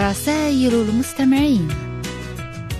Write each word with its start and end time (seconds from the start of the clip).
رسائل 0.00 0.74
المستمعين. 0.74 1.68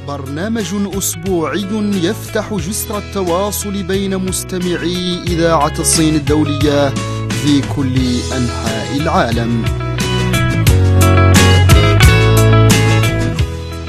برنامج 0.08 0.66
أسبوعي 0.98 1.66
يفتح 2.02 2.54
جسر 2.54 2.98
التواصل 2.98 3.82
بين 3.82 4.16
مستمعي 4.16 5.22
إذاعة 5.26 5.72
الصين 5.78 6.14
الدولية 6.14 6.94
في 7.28 7.62
كل 7.76 7.96
أنحاء 8.36 8.96
العالم. 8.96 9.64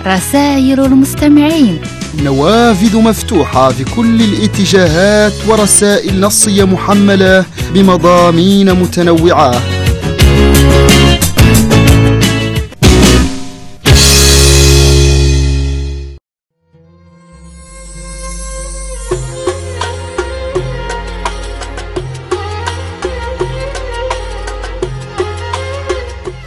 رسائل 0.05 0.79
المستمعين. 0.79 1.81
نوافذ 2.23 2.97
مفتوحة 2.97 3.69
في 3.69 3.83
كل 3.83 4.21
الاتجاهات 4.21 5.33
ورسائل 5.47 6.19
نصية 6.19 6.63
محملة 6.63 7.45
بمضامين 7.73 8.73
متنوعة. 8.73 9.76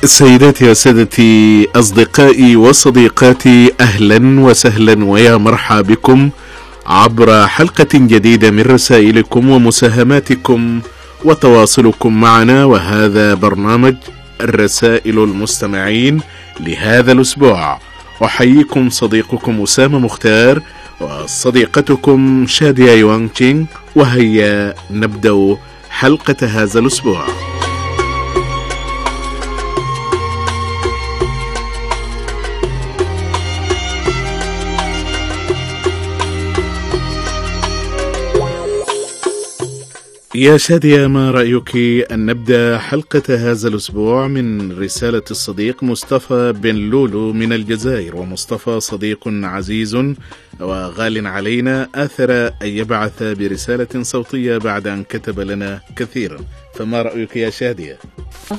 سيداتي 0.04 0.70
وسادتي 0.70 1.68
أصدقائي 1.76 2.56
وصديقاتي 2.56 3.72
أهلا 3.80 4.40
وسهلا 4.40 5.04
ويا 5.04 5.36
مرحى 5.36 5.82
بكم 5.82 6.30
عبر 6.86 7.46
حلقة 7.46 7.88
جديدة 7.94 8.50
من 8.50 8.62
رسائلكم 8.62 9.50
ومساهماتكم. 9.50 10.80
وتواصلكم 11.24 12.20
معنا 12.20 12.64
وهذا 12.64 13.34
برنامج 13.34 13.94
الرسائل 14.40 15.18
المستمعين 15.18 16.20
لهذا 16.60 17.12
الأسبوع. 17.12 17.78
أحييكم 18.24 18.90
صديقكم 18.90 19.62
أسامة 19.62 19.98
مختار 19.98 20.60
وصديقتكم 21.00 22.46
شادية 22.48 22.92
يوانغ 22.92 23.28
تشينغ 23.28 23.64
وهيا 23.96 24.74
نبدأ 24.90 25.56
حلقة 25.90 26.46
هذا 26.46 26.78
الأسبوع. 26.80 27.49
يا 40.34 40.56
شادية 40.56 41.06
ما 41.06 41.30
رأيك 41.30 41.76
أن 42.12 42.26
نبدأ 42.26 42.78
حلقة 42.78 43.22
هذا 43.28 43.68
الأسبوع 43.68 44.28
من 44.28 44.78
رسالة 44.78 45.22
الصديق 45.30 45.82
مصطفى 45.82 46.52
بن 46.52 46.74
لولو 46.74 47.32
من 47.32 47.52
الجزائر؟ 47.52 48.16
ومصطفى 48.16 48.80
صديق 48.80 49.18
عزيز 49.26 49.96
وغال 50.60 51.26
علينا 51.26 51.88
آثر 51.94 52.46
أن 52.46 52.52
يبعث 52.62 53.22
برسالة 53.22 54.02
صوتية 54.02 54.58
بعد 54.58 54.86
أن 54.86 55.04
كتب 55.04 55.40
لنا 55.40 55.80
كثيرا. 55.96 56.38
فما 56.74 57.02
رأيك 57.02 57.36
يا 57.36 57.50
شادية؟ 57.50 57.98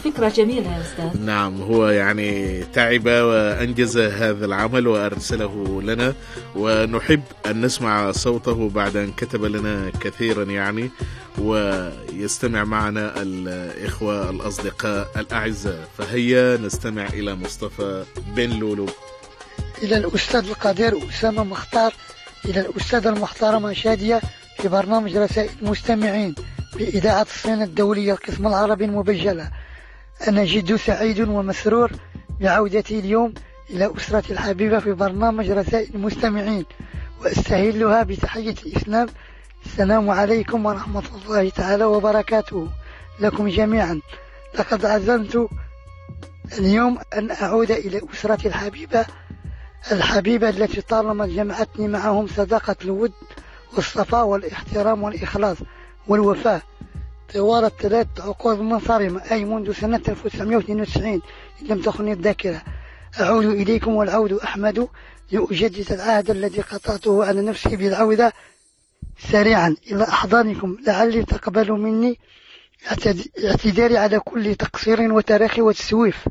فكرة 0.04 0.30
جميلة 0.30 0.76
يا 0.78 0.82
أستاذ. 0.82 1.26
نعم 1.26 1.62
هو 1.62 1.88
يعني 1.88 2.64
تعب 2.74 3.06
وأنجز 3.06 3.98
هذا 3.98 4.46
العمل 4.46 4.88
وأرسله 4.88 5.82
لنا. 5.82 6.14
ونحب 6.56 7.22
أن 7.46 7.62
نسمع 7.62 8.12
صوته 8.12 8.70
بعد 8.70 8.98
أن 8.98 9.12
كتب 9.12 9.46
لنا 9.46 9.92
كثيرا 10.02 10.44
يعني. 10.44 10.90
ويستمع 11.38 12.64
معنا 12.64 13.14
الإخوة 13.22 14.30
الأصدقاء 14.30 15.12
الأعزاء. 15.18 15.88
فهيا 15.98 16.58
نستمع 16.58 17.06
إلى 17.06 17.36
مصطفى 17.36 18.06
بن 18.36 18.50
لولو. 18.50 18.90
إلى 19.84 19.98
الأستاذ 19.98 20.48
القدير 20.48 21.10
أسامة 21.10 21.44
مختار 21.44 21.94
إلى 22.46 22.60
الأستاذة 22.60 23.10
المحترمة 23.10 23.74
شادية 23.74 24.22
في 24.58 24.68
برنامج 24.68 25.18
رسائل 25.18 25.50
المستمعين 25.62 26.36
بإذاعة 26.76 27.22
الصين 27.22 27.62
الدولية 27.62 28.12
القسم 28.12 28.48
العربي 28.48 28.86
المبجلة. 28.86 29.52
أنا 30.28 30.46
جد 30.46 30.76
سعيد 30.76 31.20
ومسرور 31.20 31.92
بعودتي 32.42 33.00
اليوم 33.00 33.34
إلى 33.70 33.92
أسرتي 33.98 34.34
الحبيبة 34.34 34.80
في 34.80 34.92
برنامج 34.92 35.50
رسائل 35.52 35.96
المستمعين 35.96 36.66
وأستهلها 37.22 38.04
بتحية 38.04 38.56
الإسلام 38.66 39.08
السلام 39.66 40.10
عليكم 40.10 40.66
ورحمة 40.66 41.04
الله 41.16 41.50
تعالى 41.50 41.84
وبركاته. 41.86 42.68
لكم 43.20 43.48
جميعا. 43.48 44.02
لقد 44.60 44.86
عزمت 44.86 45.48
اليوم 46.60 46.98
أن 47.14 47.32
أعود 47.32 47.72
إلى 47.72 48.02
أسرتي 48.14 48.48
الحبيبة 48.48 49.06
الحبيبة 49.92 50.50
التي 50.50 50.82
طالما 50.82 51.28
جمعتني 51.28 51.88
معهم 51.88 52.28
صداقة 52.28 52.76
الود 52.84 53.12
والصفاء 53.74 54.26
والإحترام 54.26 55.04
والإخلاص 55.04 55.58
والوفاء. 56.08 56.62
طوال 57.34 57.66
الثلاث 57.66 58.08
عقود 58.20 58.60
منصرمة 58.60 59.22
أي 59.32 59.46
منذ 59.46 59.72
سنة 59.74 60.02
1992 60.08 61.22
إن 61.62 61.68
لم 61.68 61.82
تخني 61.82 62.14
الذاكرة. 62.14 62.62
أعود 63.22 63.46
إليكم 63.46 63.96
والعود 63.96 64.34
أحمد 64.34 64.88
لأجدد 65.32 65.92
العهد 65.92 66.30
الذي 66.30 66.62
قطعته 66.62 67.26
على 67.26 67.42
نفسي 67.42 67.76
بالعودة 67.76 68.34
سريعا. 69.30 69.76
إلى 69.92 70.04
أحضانكم. 70.04 70.78
لعلي 70.88 71.24
تقبلوا 71.24 71.78
مني 71.78 72.20
اعتذاري 73.46 73.98
على 73.98 74.20
كل 74.20 74.56
تقصير 74.56 75.14
وتراخي 75.14 75.62
وتسويف 75.62 76.28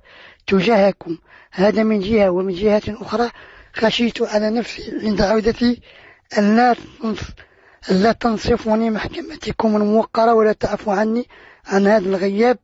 تجاهكم. 0.47 1.19
هذا 1.53 1.83
من 1.83 2.01
جهة 2.01 2.31
ومن 2.31 2.55
جهة 2.55 2.83
أخرى 2.89 3.31
خشيت 3.73 4.23
على 4.23 4.51
نفسي 4.51 4.93
عند 5.03 5.23
عودتي 5.23 5.81
أن 6.39 6.57
لا 6.57 6.75
لا 7.91 8.13
تنصفني 8.13 8.91
محكمتكم 8.91 9.77
الموقرة 9.77 10.35
ولا 10.35 10.53
تعفو 10.53 10.91
عني 10.91 11.29
عن 11.67 11.87
هذا 11.87 12.09
الغياب 12.09 12.59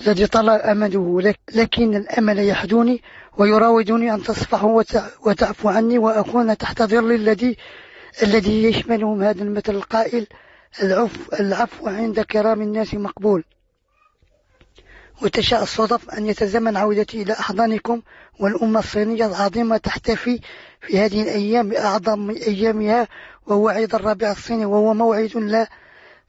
الذي 0.00 0.26
طال 0.26 0.50
أمده. 0.50 1.34
لكن 1.54 1.96
الأمل 1.96 2.48
يحدوني 2.48 3.02
ويراودني 3.38 4.14
أن 4.14 4.22
تصفحوا 4.22 4.82
وتعفو 5.26 5.68
عني 5.68 5.98
وأكون 5.98 6.56
تحت 6.56 6.82
ظل 6.82 7.12
الذي 7.12 7.56
الذي 8.22 8.62
يشملهم 8.62 9.22
هذا 9.22 9.42
المثل 9.42 9.74
القائل 9.74 10.26
العفو, 10.82 11.32
العفو 11.40 11.88
عند 11.88 12.20
كرام 12.20 12.62
الناس 12.62 12.94
مقبول. 12.94 13.44
وتشاء 15.22 15.62
الصدف 15.62 16.10
أن 16.10 16.26
يتزمن 16.26 16.76
عودتي 16.76 17.22
إلى 17.22 17.32
أحضانكم 17.32 18.02
والأمة 18.40 18.78
الصينية 18.78 19.26
العظيمة 19.26 19.76
تحتفي 19.76 20.40
في 20.80 20.98
هذه 20.98 21.22
الأيام 21.22 21.68
بأعظم 21.68 22.30
أيامها 22.30 23.08
وهو 23.46 23.68
عيد 23.68 23.94
الربيع 23.94 24.32
الصيني 24.32 24.64
وهو 24.64 24.94
موعد 24.94 25.36
لا 25.36 25.68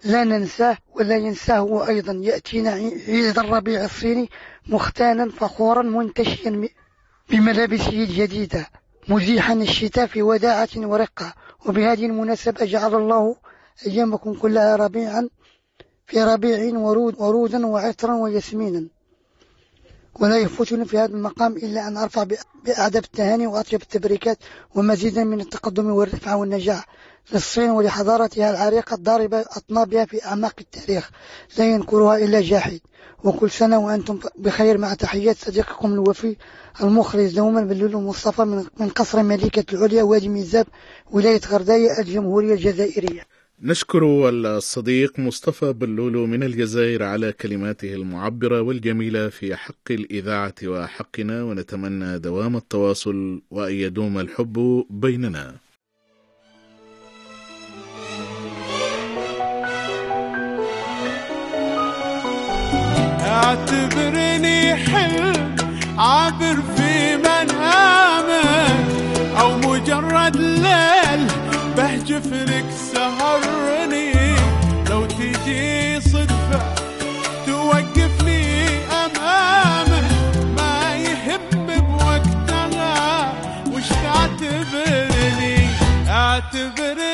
لا 0.03 0.23
ننساه 0.23 0.77
ولا 0.95 1.15
ينساه 1.15 1.87
أيضا. 1.87 2.13
يأتينا 2.13 2.71
عيد 2.71 3.39
الربيع 3.39 3.85
الصيني 3.85 4.29
مختانا 4.67 5.29
فخورا 5.29 5.81
منتشيا 5.81 6.69
بملابسه 7.29 7.89
الجديدة. 7.89 8.67
مزيحا 9.09 9.53
الشتاء 9.53 10.07
في 10.07 10.21
وداعة 10.21 10.69
ورقة. 10.75 11.33
وبهذه 11.65 12.05
المناسبة 12.05 12.65
جعل 12.65 12.95
الله 12.95 13.35
أيامكم 13.87 14.33
كلها 14.33 14.75
ربيعا 14.75 15.29
في 16.05 16.23
ربيع 16.23 16.79
ورود 16.79 17.15
ورودا 17.19 17.65
وعطرا 17.67 18.15
وياسمينا. 18.15 18.87
ولا 20.19 20.37
يفوتني 20.37 20.85
في 20.85 20.97
هذا 20.97 21.13
المقام 21.13 21.57
إلا 21.57 21.87
أن 21.87 21.97
أرفع 21.97 22.25
بأعدب 22.65 23.03
التهاني 23.03 23.47
وأطيب 23.47 23.81
التبريكات 23.81 24.37
ومزيدا 24.75 25.23
من 25.23 25.41
التقدم 25.41 25.89
والرفعة 25.91 26.37
والنجاح. 26.37 26.85
للصين 27.33 27.69
ولحضارتها 27.69 28.51
العريقة 28.51 28.95
الضاربة 28.95 29.39
أطنابها 29.39 30.05
في 30.05 30.25
أعماق 30.25 30.53
التاريخ 30.59 31.09
لا 31.57 31.65
ينكرها 31.73 32.17
إلا 32.17 32.41
جاحد. 32.41 32.79
وكل 33.23 33.51
سنة 33.51 33.79
وأنتم 33.79 34.19
بخير 34.37 34.77
مع 34.77 34.93
تحيات 34.93 35.37
صديقكم 35.37 35.93
الوفي 35.93 36.35
المخلص 36.81 37.33
دوما 37.33 37.61
بلول 37.61 37.95
مصطفى 38.03 38.41
من 38.79 38.89
قصر 38.89 39.23
ملكة 39.23 39.75
العليا 39.75 40.03
وادي 40.03 40.29
ميزاب 40.29 40.67
ولاية 41.11 41.41
غرداية 41.51 41.99
الجمهورية 41.99 42.53
الجزائرية. 42.53 43.21
نشكر 43.61 44.29
الصديق 44.29 45.19
مصطفى 45.19 45.73
بلولو 45.73 46.25
من 46.25 46.43
الجزائر 46.43 47.03
على 47.03 47.31
كلماته 47.31 47.93
المعبرة 47.93 48.61
والجميلة 48.61 49.29
في 49.29 49.55
حق 49.55 49.91
الإذاعة 49.91 50.55
وحقنا 50.63 51.43
ونتمنى 51.43 52.19
دوام 52.19 52.55
التواصل 52.55 53.41
وأن 53.51 53.73
يدوم 53.73 54.19
الحب 54.19 54.85
بيننا. 54.89 55.66
اعتبرني 63.37 64.75
حلم 64.75 65.55
عابر 65.97 66.57
في 66.75 67.17
منامك 67.17 68.85
أو 69.39 69.57
مجرد 69.57 70.35
ليل 70.37 71.27
بهجف 71.77 72.27
لك 72.33 72.65
سهرني. 72.93 74.13
لو 74.89 75.05
تجي 75.05 76.01
صدفة 76.01 76.61
توقفني 77.45 78.43
امامك 79.03 80.11
ما 80.57 80.95
يهم 80.95 81.65
بوقتها. 81.67 83.33
وش 83.73 83.89
تعتبرني؟ 83.89 85.57
أعتبرني 86.09 87.06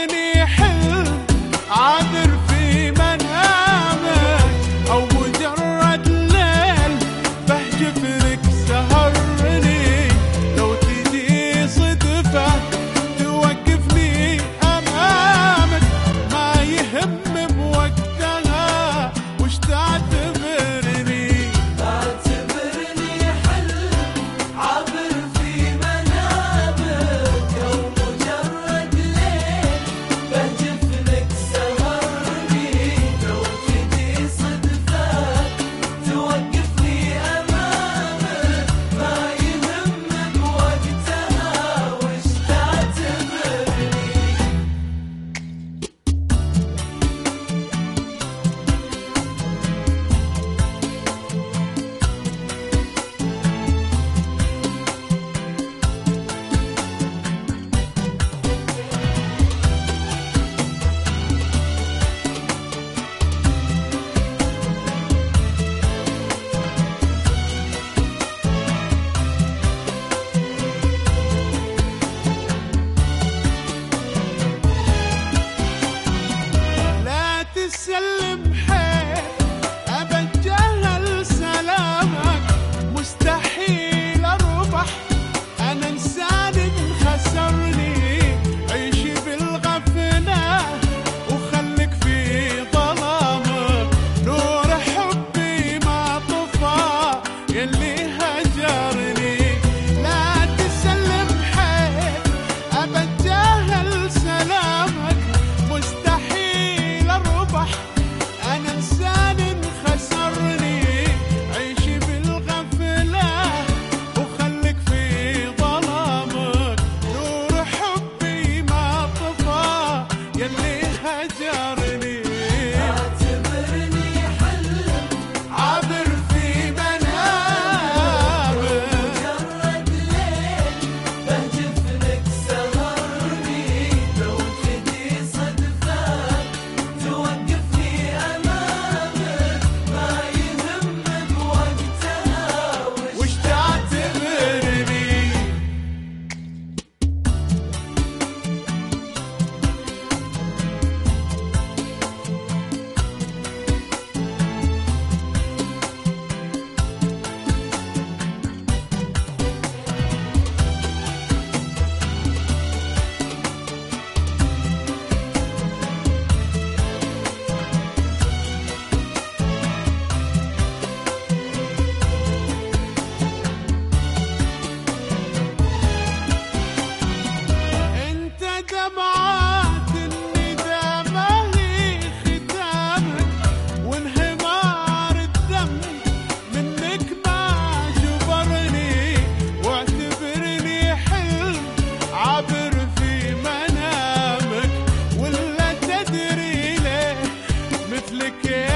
Yeah. 198.43 198.72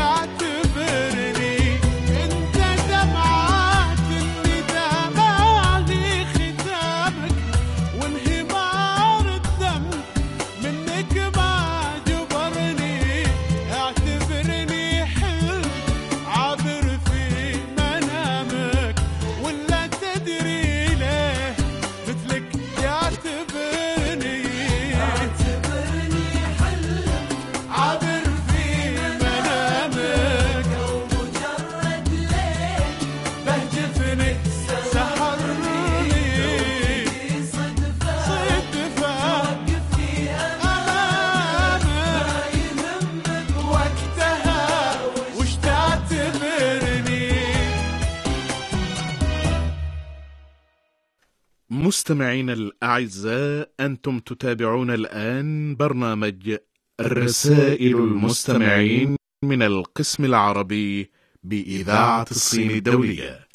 مستمعين 52.07 52.49
الأعزاء 52.49 53.71
أنتم 53.79 54.19
تتابعون 54.19 54.91
الآن 54.91 55.75
برنامج 55.75 56.57
رسائل 57.01 57.95
المستمعين 57.95 59.15
من 59.43 59.61
القسم 59.61 60.25
العربي 60.25 61.11
بإذاعة 61.43 62.25
الصين 62.31 62.71
الدولية. 62.71 63.47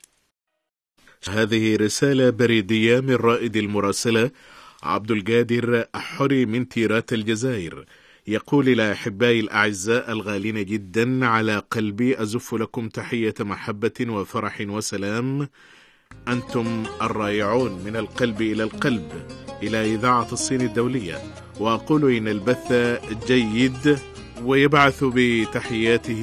هذه 1.28 1.76
رسالة 1.76 2.30
بريدية 2.30 3.00
من 3.00 3.14
رائد 3.14 3.56
المراسلة 3.56 4.30
عبد 4.82 5.11
القادر 5.11 5.85
حري 5.94 6.47
من 6.47 6.68
تيرات 6.68 7.12
الجزائر. 7.12 7.85
يقول 8.26 8.68
إلى 8.68 8.92
أحبائي 8.92 9.40
الأعزاء 9.40 10.12
الغالين 10.12 10.64
جدا 10.64 11.26
على 11.26 11.59
قلبي 11.59 12.23
أزف 12.23 12.54
لكم 12.54 12.88
تحية 12.88 13.35
محبة 13.40 14.06
وفرح 14.09 14.61
وسلام 14.61 15.49
أنتم 16.28 16.83
الرائعون 17.02 17.78
من 17.85 17.97
القلب 17.97 18.42
إلى 18.42 18.62
القلب 18.62 19.09
إلى 19.62 19.95
إذاعة 19.95 20.28
الصين 20.33 20.61
الدولية. 20.61 21.19
وأقول 21.61 22.16
إن 22.16 22.28
البث 22.28 22.73
جيد 23.26 23.99
ويبعث 24.45 25.04
بتحياته 25.04 26.23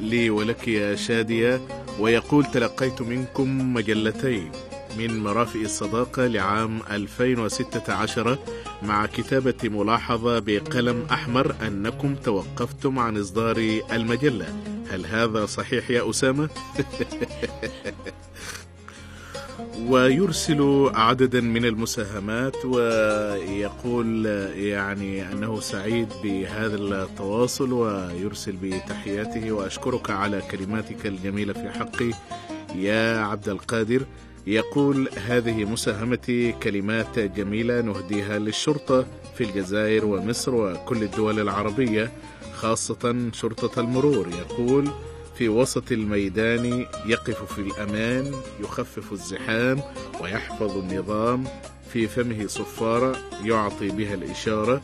لي 0.00 0.30
ولك 0.30 0.68
يا 0.68 0.96
شادية. 0.96 1.60
ويقول 2.00 2.44
تلقيت 2.44 3.02
منكم 3.02 3.74
مجلتين 3.74 4.50
من 4.98 5.22
مرافق 5.22 5.60
الصداقة 5.60 6.26
لعام 6.26 6.80
2016 6.90 8.38
مع 8.82 9.06
كتابة 9.06 9.68
ملاحظة 9.68 10.38
بقلم 10.38 11.06
أحمر 11.10 11.54
أنكم 11.62 12.14
توقفتم 12.14 12.98
عن 12.98 13.16
إصدار 13.16 13.80
المجلة. 13.92 14.46
هل 14.90 15.06
هذا 15.06 15.46
صحيح 15.46 15.90
يا 15.90 16.10
أسامة؟ 16.10 16.48
ويرسل 19.88 20.90
عددا 20.94 21.40
من 21.40 21.64
المساهمات 21.64 22.64
ويقول 22.64 24.26
يعني 24.56 25.32
أنه 25.32 25.60
سعيد 25.60 26.08
بهذا 26.22 26.76
التواصل 26.76 27.72
ويرسل 27.72 28.56
بتحياته 28.62 29.52
وأشكرك 29.52 30.10
على 30.10 30.42
كلماتك 30.50 31.06
الجميلة 31.06 31.52
في 31.52 31.70
حقي 31.70 32.10
يا 32.74 33.18
عبد 33.18 33.48
القادر. 33.48 34.02
يقول 34.46 35.08
هذه 35.26 35.64
مساهمتي 35.64 36.52
كلمات 36.52 37.18
جميلة 37.18 37.80
نهديها 37.80 38.38
للشرطة 38.38 39.06
في 39.38 39.44
الجزائر 39.44 40.04
ومصر 40.04 40.54
وكل 40.54 41.02
الدول 41.02 41.40
العربية 41.40 42.12
خاصة 42.54 43.30
شرطة 43.32 43.80
المرور. 43.80 44.28
يقول 44.28 44.88
في 45.38 45.48
وسط 45.48 45.92
الميدان 45.92 46.86
يقف 47.06 47.52
في 47.52 47.60
الأمان 47.60 48.34
يخفف 48.60 49.12
الزحام 49.12 49.80
ويحفظ 50.20 50.78
النظام. 50.78 51.44
في 51.92 52.08
فمه 52.08 52.46
صفارة 52.46 53.16
يعطي 53.44 53.88
بها 53.88 54.14
الإشارة 54.14 54.82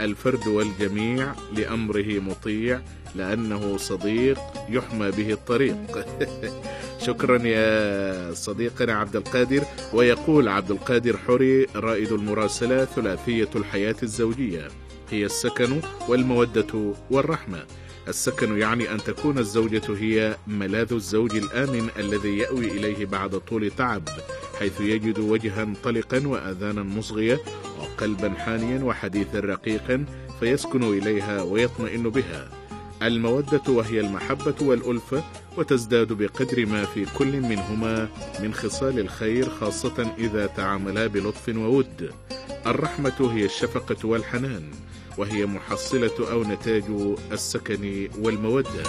الفرد 0.00 0.46
والجميع 0.46 1.34
لأمره 1.56 2.20
مطيع 2.20 2.80
لأنه 3.14 3.76
صديق 3.76 4.38
يحمى 4.68 5.10
به 5.10 5.32
الطريق. 5.32 6.06
شكرا 7.06 7.42
يا 7.42 8.34
صديقنا 8.34 8.92
عبد 8.92 9.16
القادر. 9.16 9.64
ويقول 9.92 10.48
عبد 10.48 10.70
القادر 10.70 11.16
حري 11.16 11.66
رائد 11.76 12.12
المراسلة 12.12 12.84
ثلاثية 12.84 13.50
الحياة 13.56 13.96
الزوجية. 14.02 14.68
هي 15.10 15.24
السكن 15.24 15.80
والمودة 16.08 16.94
والرحمة. 17.10 17.64
السكن 18.10 18.58
يعني 18.58 18.92
أن 18.92 18.98
تكون 18.98 19.38
الزوجة 19.38 19.82
هي 19.88 20.36
ملاذ 20.46 20.92
الزوج 20.92 21.36
الآمن 21.36 21.88
الذي 21.98 22.38
يأوي 22.38 22.66
إليه 22.66 23.06
بعد 23.06 23.38
طول 23.38 23.70
تعب 23.70 24.02
حيث 24.58 24.80
يجد 24.80 25.18
وجها 25.18 25.68
طلقا 25.84 26.26
وآذانا 26.26 26.82
مصغية 26.82 27.40
وقلبا 27.80 28.30
حانيا 28.30 28.84
وحديثا 28.84 29.40
رقيقا 29.40 30.04
فيسكن 30.40 30.82
إليها 30.82 31.42
ويطمئن 31.42 32.02
بها. 32.02 32.48
المودة 33.02 33.62
وهي 33.68 34.00
المحبة 34.00 34.54
والألفة 34.60 35.24
وتزداد 35.56 36.12
بقدر 36.12 36.66
ما 36.66 36.84
في 36.84 37.06
كل 37.18 37.40
منهما 37.40 38.08
من 38.42 38.54
خصال 38.54 38.98
الخير 38.98 39.48
خاصة 39.48 40.14
إذا 40.18 40.46
تعاملا 40.46 41.06
بلطف 41.06 41.48
وود. 41.48 42.10
الرحمة 42.66 43.32
هي 43.34 43.44
الشفقة 43.44 44.08
والحنان. 44.08 44.62
وهي 45.18 45.46
محصلة 45.46 46.30
أو 46.32 46.42
نتاج 46.42 46.84
السكن 47.32 48.08
والمودة. 48.18 48.82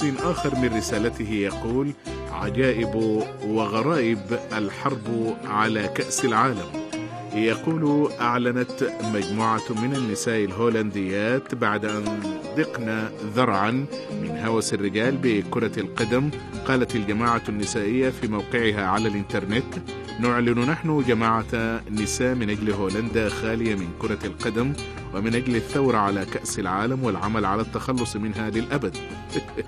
جزء 0.00 0.30
آخر 0.30 0.54
من 0.54 0.76
رسالته 0.76 1.30
يقول 1.32 1.92
عجائب 2.32 3.22
وغرائب 3.46 4.38
الحرب 4.52 5.36
على 5.44 5.88
كأس 5.88 6.24
العالم. 6.24 6.68
يقول 7.34 8.12
أعلنت 8.20 8.92
مجموعة 9.14 9.62
من 9.82 9.94
النساء 9.94 10.44
الهولنديات 10.44 11.54
بعد 11.54 11.84
أن 11.84 12.04
ضقن 12.56 13.08
ذرعا 13.34 13.70
من 14.22 14.42
هوس 14.46 14.74
الرجال 14.74 15.16
بكرة 15.22 15.80
القدم 15.80 16.30
قالت 16.68 16.96
الجماعة 16.96 17.42
النسائية 17.48 18.10
في 18.10 18.28
موقعها 18.28 18.86
على 18.86 19.08
الإنترنت 19.08 19.74
نعلن 20.20 20.58
نحن 20.58 21.04
جماعة 21.08 21.80
نساء 21.90 22.34
من 22.34 22.50
أجل 22.50 22.70
هولندا 22.70 23.28
خالية 23.28 23.74
من 23.74 23.88
كرة 23.98 24.18
القدم 24.24 24.72
ومن 25.14 25.34
أجل 25.34 25.56
الثورة 25.56 25.96
على 25.96 26.24
كأس 26.24 26.58
العالم 26.58 27.04
والعمل 27.04 27.44
على 27.44 27.62
التخلص 27.62 28.16
منها 28.16 28.50
للأبد. 28.50 28.96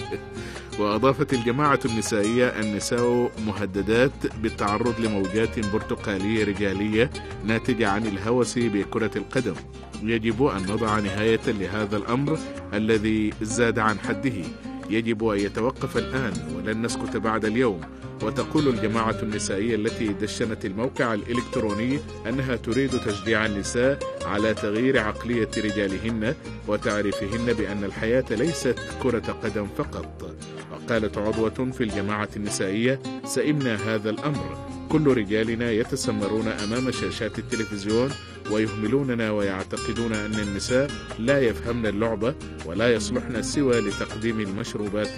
وأضافت 0.79 1.33
الجماعة 1.33 1.79
النسائية 1.85 2.47
النساء 2.49 3.33
مهددات 3.47 4.13
بالتعرض 4.43 5.01
لموجات 5.01 5.73
برتقالية 5.73 6.45
رجالية 6.45 7.11
ناتجة 7.45 7.89
عن 7.89 8.07
الهوس 8.07 8.59
بكرة 8.59 9.11
القدم. 9.17 9.55
يجب 10.03 10.43
أن 10.43 10.63
نضع 10.63 10.99
نهاية 10.99 11.47
لهذا 11.47 11.97
الأمر 11.97 12.39
الذي 12.75 13.31
زاد 13.43 13.79
عن 13.79 13.99
حده. 13.99 14.45
يجب 14.93 15.29
أن 15.29 15.39
يتوقف 15.39 15.97
الآن 15.97 16.33
ولن 16.57 16.83
نسكت 16.83 17.17
بعد 17.17 17.45
اليوم. 17.45 17.81
وتقول 18.23 18.69
الجماعة 18.69 19.17
النسائية 19.23 19.75
التي 19.75 20.09
دشنت 20.09 20.65
الموقع 20.65 21.15
الإلكتروني 21.15 21.99
أنها 22.29 22.57
تريد 22.57 22.91
تشجيع 22.91 23.47
النساء 23.47 23.99
على 24.25 24.55
تغيير 24.55 24.99
عقلية 24.99 25.49
رجالهن 25.57 26.35
وتعريفهن 26.69 27.53
بأن 27.53 27.85
الحياة 27.85 28.25
ليست 28.31 28.77
كرة 29.03 29.39
قدم 29.43 29.67
فقط. 29.79 30.37
وقالت 30.73 31.19
عضوة 31.19 31.71
في 31.73 31.85
الجماعة 31.85 32.29
النسائية 32.37 33.01
سئمنا 33.25 33.75
هذا 33.75 34.11
الأمر. 34.11 34.67
كل 34.89 35.07
رجالنا 35.07 35.71
يتسمرون 35.71 36.49
أمام 36.49 36.91
شاشات 36.91 37.39
التلفزيون 37.39 38.11
ويهملوننا 38.53 39.31
ويعتقدون 39.31 40.13
أن 40.13 40.35
النساء 40.35 40.91
لا 41.19 41.41
يفهمن 41.41 41.87
اللعبة 41.87 42.35
ولا 42.67 42.95
يصلحن 42.95 43.43
سوى 43.43 43.81
لتقديم 43.81 44.41
المشروبات 44.41 45.09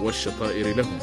والشطائر 0.00 0.76
لهم. 0.76 0.98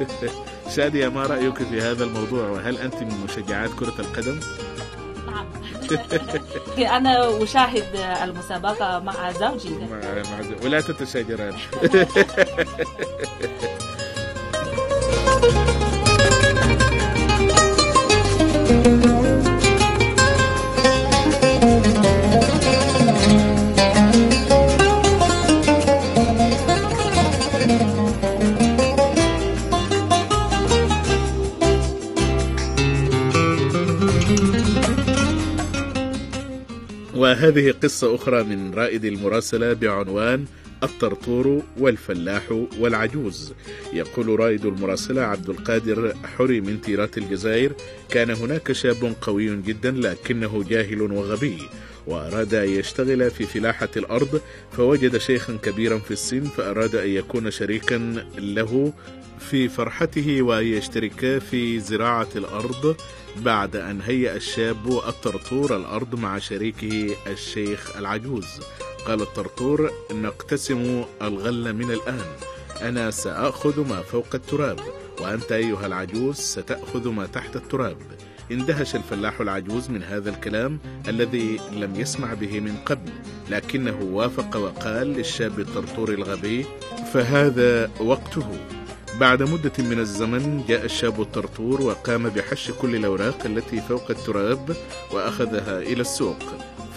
شادية 0.76 1.08
ما 1.08 1.26
رأيك 1.26 1.62
في 1.62 1.80
هذا 1.80 2.04
الموضوع؟ 2.04 2.48
وهل 2.48 2.78
أنت 2.78 2.94
من 2.94 3.20
مشجعات 3.24 3.70
كرة 3.70 3.94
القدم؟ 3.98 4.40
نعم. 5.26 5.46
أنا 6.96 7.42
أشاهد 7.42 7.84
المسابقة 8.22 8.98
مع 8.98 9.32
زوجي. 9.32 9.70
مع 9.70 10.00
مع 10.14 10.64
ولا 10.64 10.80
تتشاجران. 10.80 11.54
وهذه 37.20 37.70
قصة 37.70 38.14
أخرى 38.14 38.42
من 38.42 38.74
رائد 38.74 39.04
المراسلة 39.04 39.72
بعنوان 39.72 40.44
الطرطور 40.82 41.62
والفلاح 41.78 42.42
والعجوز. 42.78 43.52
يقول 43.92 44.40
رائد 44.40 44.66
المراسلة 44.66 45.22
عبد 45.22 45.48
القادر 45.48 46.14
حري 46.24 46.60
من 46.60 46.80
تيرات 46.80 47.18
الجزائر 47.18 47.72
كان 48.10 48.30
هناك 48.30 48.72
شاب 48.72 49.14
قوي 49.20 49.56
جدا 49.56 49.90
لكنه 49.90 50.64
جاهل 50.68 51.02
وغبي 51.02 51.58
وأراد 52.06 52.54
أن 52.54 52.68
يشتغل 52.68 53.30
في 53.30 53.44
فلاحة 53.44 53.88
الأرض 53.96 54.40
فوجد 54.72 55.18
شيخا 55.18 55.58
كبيرا 55.62 55.98
في 55.98 56.10
السن 56.10 56.40
فأراد 56.40 56.94
أن 56.94 57.08
يكون 57.08 57.50
شريكا 57.50 58.26
له 58.38 58.92
في 59.50 59.68
فرحته 59.68 60.42
وأن 60.42 60.66
يشتركا 60.66 61.38
في 61.38 61.80
زراعة 61.80 62.28
الأرض. 62.36 62.96
بعد 63.36 63.76
أن 63.76 64.00
هيأ 64.00 64.36
الشاب 64.36 64.88
الطرطور 65.08 65.76
الأرض 65.76 66.14
مع 66.14 66.38
شريكه 66.38 67.16
الشيخ 67.26 67.96
العجوز. 67.96 68.46
قال 69.06 69.22
الطرطور 69.22 69.90
نقتسم 70.12 71.04
الغل 71.22 71.72
من 71.72 71.90
الآن. 71.90 72.26
أنا 72.82 73.10
سأخذ 73.10 73.88
ما 73.88 74.02
فوق 74.02 74.26
التراب. 74.34 74.80
وأنت 75.20 75.52
أيها 75.52 75.86
العجوز 75.86 76.36
ستأخذ 76.36 77.08
ما 77.08 77.26
تحت 77.26 77.56
التراب. 77.56 77.96
اندهش 78.50 78.94
الفلاح 78.94 79.40
العجوز 79.40 79.90
من 79.90 80.02
هذا 80.02 80.30
الكلام 80.30 80.78
الذي 81.08 81.60
لم 81.72 82.00
يسمع 82.00 82.34
به 82.34 82.60
من 82.60 82.76
قبل 82.86 83.10
لكنه 83.50 83.98
وافق 84.02 84.56
وقال 84.56 85.06
للشاب 85.06 85.60
الطرطور 85.60 86.08
الغبي 86.08 86.66
فهذا 87.12 87.90
وقته. 88.00 88.79
بعد 89.20 89.42
مدة 89.42 89.72
من 89.78 89.98
الزمن 89.98 90.64
جاء 90.68 90.84
الشاب 90.84 91.20
الطرطور 91.20 91.82
وقام 91.82 92.28
بحش 92.28 92.70
كل 92.70 92.96
الأوراق 92.96 93.46
التي 93.46 93.80
فوق 93.80 94.10
التراب 94.10 94.76
وأخذها 95.12 95.78
إلى 95.78 96.00
السوق 96.00 96.38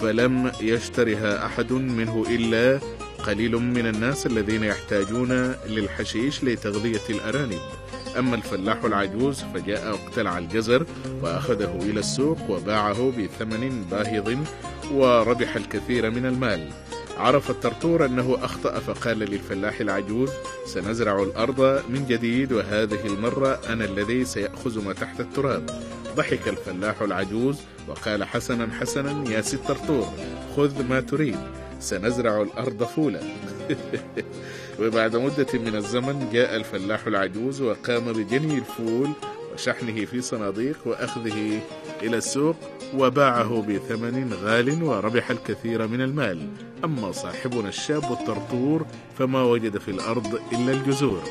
فلم 0.02 0.52
يشترها 0.62 1.46
أحد 1.46 1.72
منه 1.72 2.26
إلا 2.30 2.80
قليل 3.24 3.56
من 3.56 3.88
الناس 3.88 4.26
الذين 4.26 4.64
يحتاجون 4.64 5.32
للحشيش 5.70 6.44
لتغذية 6.44 7.02
الأرانب. 7.10 7.60
أما 8.20 8.36
الفلاح 8.36 8.84
العجوز 8.84 9.44
فجاء 9.54 9.92
واقتلع 9.92 10.38
الجزر 10.38 10.86
وأخذه 11.22 11.80
إلى 11.82 12.00
السوق 12.00 12.50
وباعه 12.50 13.12
بثمن 13.12 13.84
باهظ 13.92 14.38
وربح 14.92 15.56
الكثير 15.56 16.12
من 16.12 16.26
المال. 16.26 16.70
عرف 17.18 17.50
الطرطور 17.50 18.06
أنه 18.06 18.38
أخطأ 18.42 18.80
فقال 18.80 19.20
للفلاح 19.20 19.80
العجوز 19.80 20.30
سنزرع 20.66 21.24
الأرض 21.24 21.62
من 21.90 22.06
جديد 22.10 22.52
وهذه 22.52 23.06
المرة 23.06 23.60
أنا 23.70 23.86
الذي 23.86 24.26
سيأخذ 24.26 24.86
ما 24.86 24.94
تحت 24.94 25.20
التراب. 25.20 25.70
ضحك 26.16 26.48
الفلاح 26.48 27.02
العجوز 27.02 27.58
وقال 27.88 28.24
حسنا 28.24 28.74
حسنا 28.80 29.30
يا 29.30 29.42
ست 29.42 29.60
طرطور 29.68 30.14
خذ 30.56 30.84
ما 30.84 31.00
تريد 31.00 31.40
سنزرع 31.80 32.42
الأرض 32.42 32.84
فولا. 32.84 33.22
وبعد 34.80 35.16
مدة 35.16 35.48
من 35.54 35.76
الزمن 35.76 36.30
جاء 36.34 36.56
الفلاح 36.56 37.08
العجوز 37.08 37.62
وقام 37.62 38.14
بجني 38.14 38.58
الفول 38.58 39.10
وشحنه 39.54 40.06
في 40.06 40.22
صناديق 40.22 40.78
وأخذه 40.86 41.62
إلى 42.02 42.18
السوق 42.18 42.56
وباعه 42.96 43.62
بثمن 43.62 44.34
غال 44.34 44.84
وربح 44.84 45.30
الكثير 45.30 45.88
من 45.88 46.02
المال. 46.02 46.48
أما 46.84 47.12
صاحبنا 47.12 47.70
الشاب 47.70 48.04
الطرطور 48.04 48.86
فما 49.18 49.44
وجد 49.44 49.78
في 49.78 49.92
الأرض 49.92 50.40
إلا 50.54 50.72
الجزور. 50.72 51.24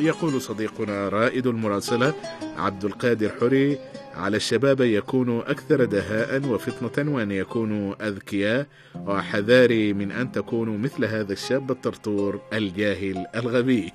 يقول 0.00 0.40
صديقنا 0.40 1.08
رائد 1.08 1.46
المراسلة 1.46 2.14
عبد 2.56 2.84
القادر 2.84 3.32
حري 3.40 3.78
على 4.16 4.36
الشباب 4.36 4.82
أن 4.82 4.88
يكونوا 4.88 5.50
أكثر 5.50 5.84
دهاء 5.84 6.46
وفطنة 6.46 7.14
وأن 7.14 7.30
يكونوا 7.30 8.08
أذكياء. 8.08 8.66
وحذاري 8.96 9.92
من 9.92 10.12
أن 10.12 10.32
تكونوا 10.32 10.78
مثل 10.78 11.04
هذا 11.04 11.32
الشاب 11.32 11.70
الطرطور 11.70 12.40
الجاهل 12.52 13.26
الغبي. 13.34 13.92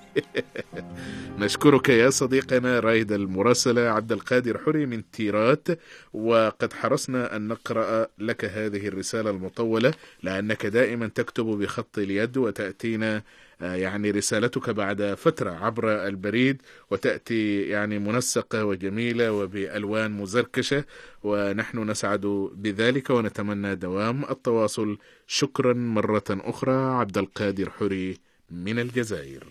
نشكرك 1.40 1.90
يا 1.90 2.10
صديقنا 2.10 2.80
رائد 2.80 3.12
المراسلة 3.12 3.82
عبد 3.82 4.12
القادر 4.12 4.58
حري 4.58 4.86
من 4.86 5.12
تيرات. 5.12 5.68
وقد 6.14 6.74
حرصنا 6.74 7.36
أن 7.36 7.48
نقرأ 7.48 8.08
لك 8.18 8.46
هذه 8.46 8.88
الرسالة 8.88 9.30
المطولة 9.30 9.94
لأنك 10.24 10.66
دائما 10.66 11.08
تكتب 11.08 11.46
بخط 11.46 11.98
اليد 11.98 12.38
وتأتينا 12.38 13.24
يعني 13.62 14.12
رسالتك 14.12 14.70
بعد 14.70 15.14
فترة 15.14 15.52
عبر 15.52 16.08
البريد 16.08 16.62
وتأتي 16.92 17.62
يعني 17.62 18.00
منسقة 18.00 18.66
وجميلة 18.66 19.32
وبألوان 19.32 20.12
مزركشة 20.12 20.86
ونحن 21.24 21.90
نسعد 21.92 22.50
بذلك 22.56 23.10
ونتمنى 23.10 23.76
دوام 23.76 24.24
التواصل. 24.24 24.98
شكرا 25.28 25.74
مرة 25.74 26.24
أخرى 26.30 26.74
عبد 26.74 27.18
القادر 27.18 27.70
حري 27.70 28.18
من 28.52 28.80
الجزائر. 28.80 29.44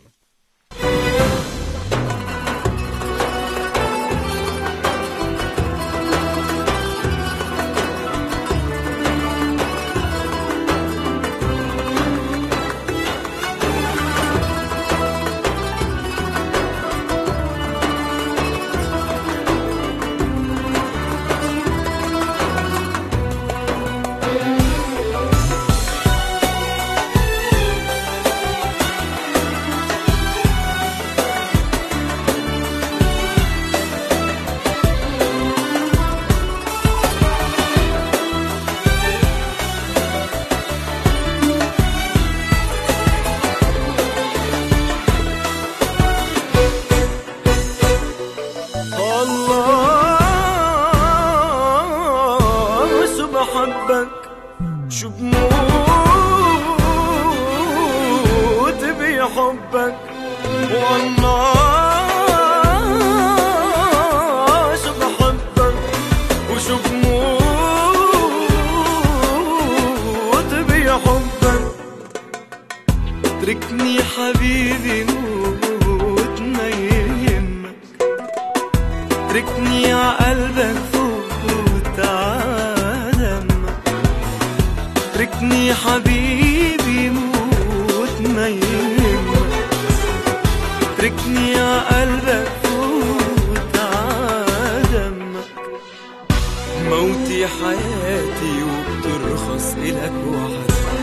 إلك 99.59 100.13
وحدك 100.27 100.98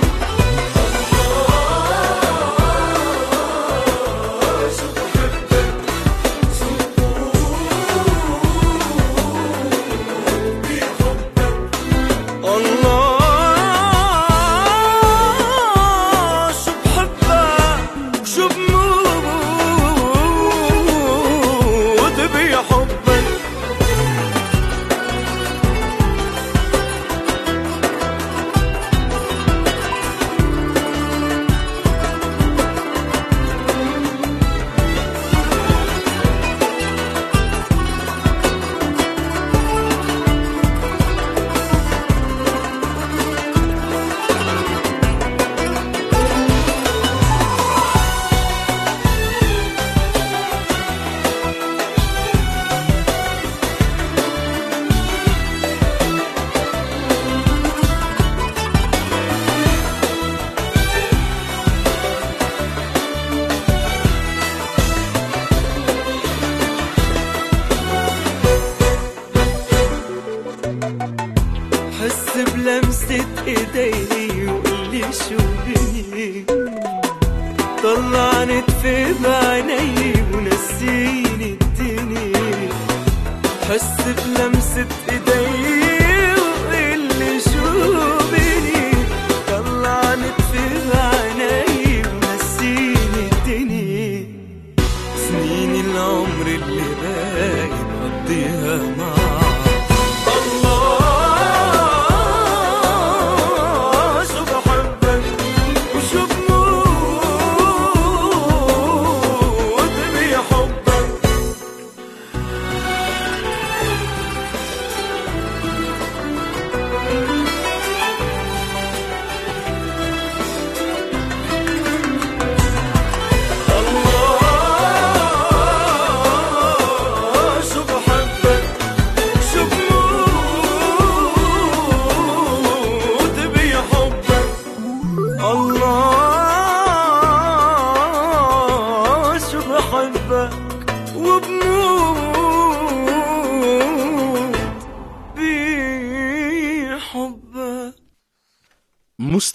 حس 83.69 83.91
بلمسة 84.07 84.87
إيدي 85.11 86.33
وقولي 86.41 87.39
شو 87.39 88.14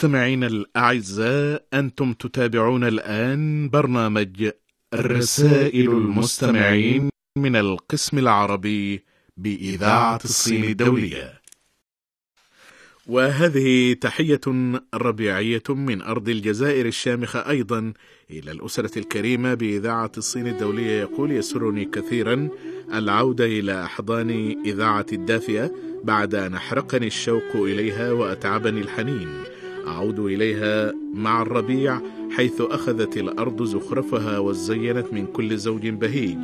مستمعينا 0.01 0.47
الأعزاء 0.47 1.65
أنتم 1.75 2.13
تتابعون 2.13 2.85
الآن 2.85 3.69
برنامج 3.69 4.51
رسائل 4.95 5.91
المستمعين 5.91 7.11
من 7.37 7.57
القسم 7.57 8.19
العربي 8.19 9.05
بإذاعة 9.37 10.21
الصين 10.25 10.65
الدولية. 10.65 11.41
وهذه 13.07 13.93
تحية 13.93 14.41
ربيعية 14.95 15.63
من 15.69 16.03
أرض 16.03 16.29
الجزائر 16.29 16.87
الشامخة 16.87 17.51
أيضا 17.51 17.93
إلى 18.31 18.51
الأسرة 18.51 18.99
الكريمة 18.99 19.55
بإذاعة 19.55 20.13
الصين 20.17 20.47
الدولية. 20.47 21.01
يقول 21.01 21.31
يسرني 21.31 21.85
كثيرا 21.85 22.49
العودة 22.95 23.45
إلى 23.45 23.85
أحضان 23.85 24.57
إذاعة 24.67 25.07
الدافئة 25.13 25.71
بعد 26.05 26.35
أن 26.35 26.55
أحرقني 26.55 27.07
الشوق 27.07 27.57
إليها 27.57 28.13
وأتعبني 28.13 28.81
الحنين. 28.81 29.60
أعود 29.87 30.19
إليها 30.19 30.93
مع 31.15 31.43
الربيع 31.43 32.01
حيث 32.37 32.61
أخذت 32.61 33.17
الأرض 33.17 33.63
زخرفها 33.63 34.39
وزينت 34.39 35.07
من 35.13 35.27
كل 35.27 35.57
زوج 35.57 35.89
بهيج. 35.89 36.39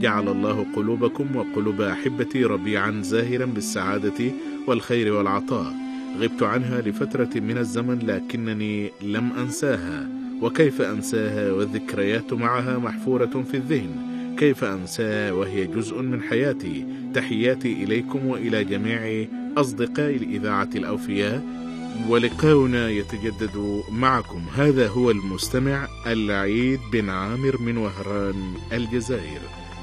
جعل 0.00 0.28
الله 0.28 0.66
قلوبكم 0.76 1.36
وقلوب 1.36 1.80
أحبتي 1.80 2.44
ربيعا 2.44 3.02
زاهرا 3.02 3.44
بالسعادة 3.44 4.32
والخير 4.66 5.12
والعطاء. 5.12 5.74
غبت 6.20 6.42
عنها 6.42 6.80
لفترة 6.80 7.30
من 7.40 7.58
الزمن 7.58 7.98
لكنني 7.98 8.90
لم 9.02 9.32
أنساها. 9.32 10.08
وكيف 10.42 10.82
أنساها 10.82 11.52
والذكريات 11.52 12.32
معها 12.32 12.78
محفورة 12.78 13.44
في 13.50 13.56
الذهن؟ 13.56 14.10
كيف 14.38 14.64
أنساها 14.64 15.32
وهي 15.32 15.66
جزء 15.66 16.02
من 16.02 16.22
حياتي؟ 16.22 16.86
تحياتي 17.14 17.72
إليكم 17.72 18.26
وإلى 18.26 18.64
جميع 18.64 19.26
أصدقاء 19.56 20.16
الإذاعة 20.16 20.70
الأوفياء. 20.76 21.59
ولقاؤنا 22.08 22.90
يتجدد 22.90 23.82
معكم. 23.90 24.46
هذا 24.56 24.88
هو 24.88 25.10
المستمع 25.10 25.88
العيد 26.06 26.80
بن 26.92 27.10
عامر 27.10 27.60
من 27.60 27.76
وهران 27.76 28.54
الجزائر. 28.72 29.40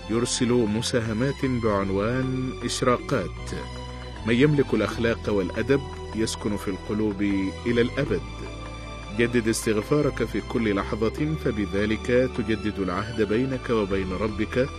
يرسل 0.09 0.51
مساهمات 0.51 1.45
بعنوان 1.45 2.53
إشراقات. 2.63 3.51
من 4.25 4.35
يملك 4.35 4.73
الأخلاق 4.73 5.29
والأدب 5.29 5.81
يسكن 6.15 6.57
في 6.57 6.67
القلوب 6.67 7.21
إلى 7.65 7.81
الأبد. 7.81 8.21
جدد 9.17 9.47
استغفارك 9.47 10.23
في 10.23 10.41
كل 10.41 10.75
لحظة 10.75 11.35
فبذلك 11.45 12.29
تجدد 12.37 12.79
العهد 12.79 13.21
بينك 13.21 13.69
وبين 13.69 14.11
ربك 14.11 14.69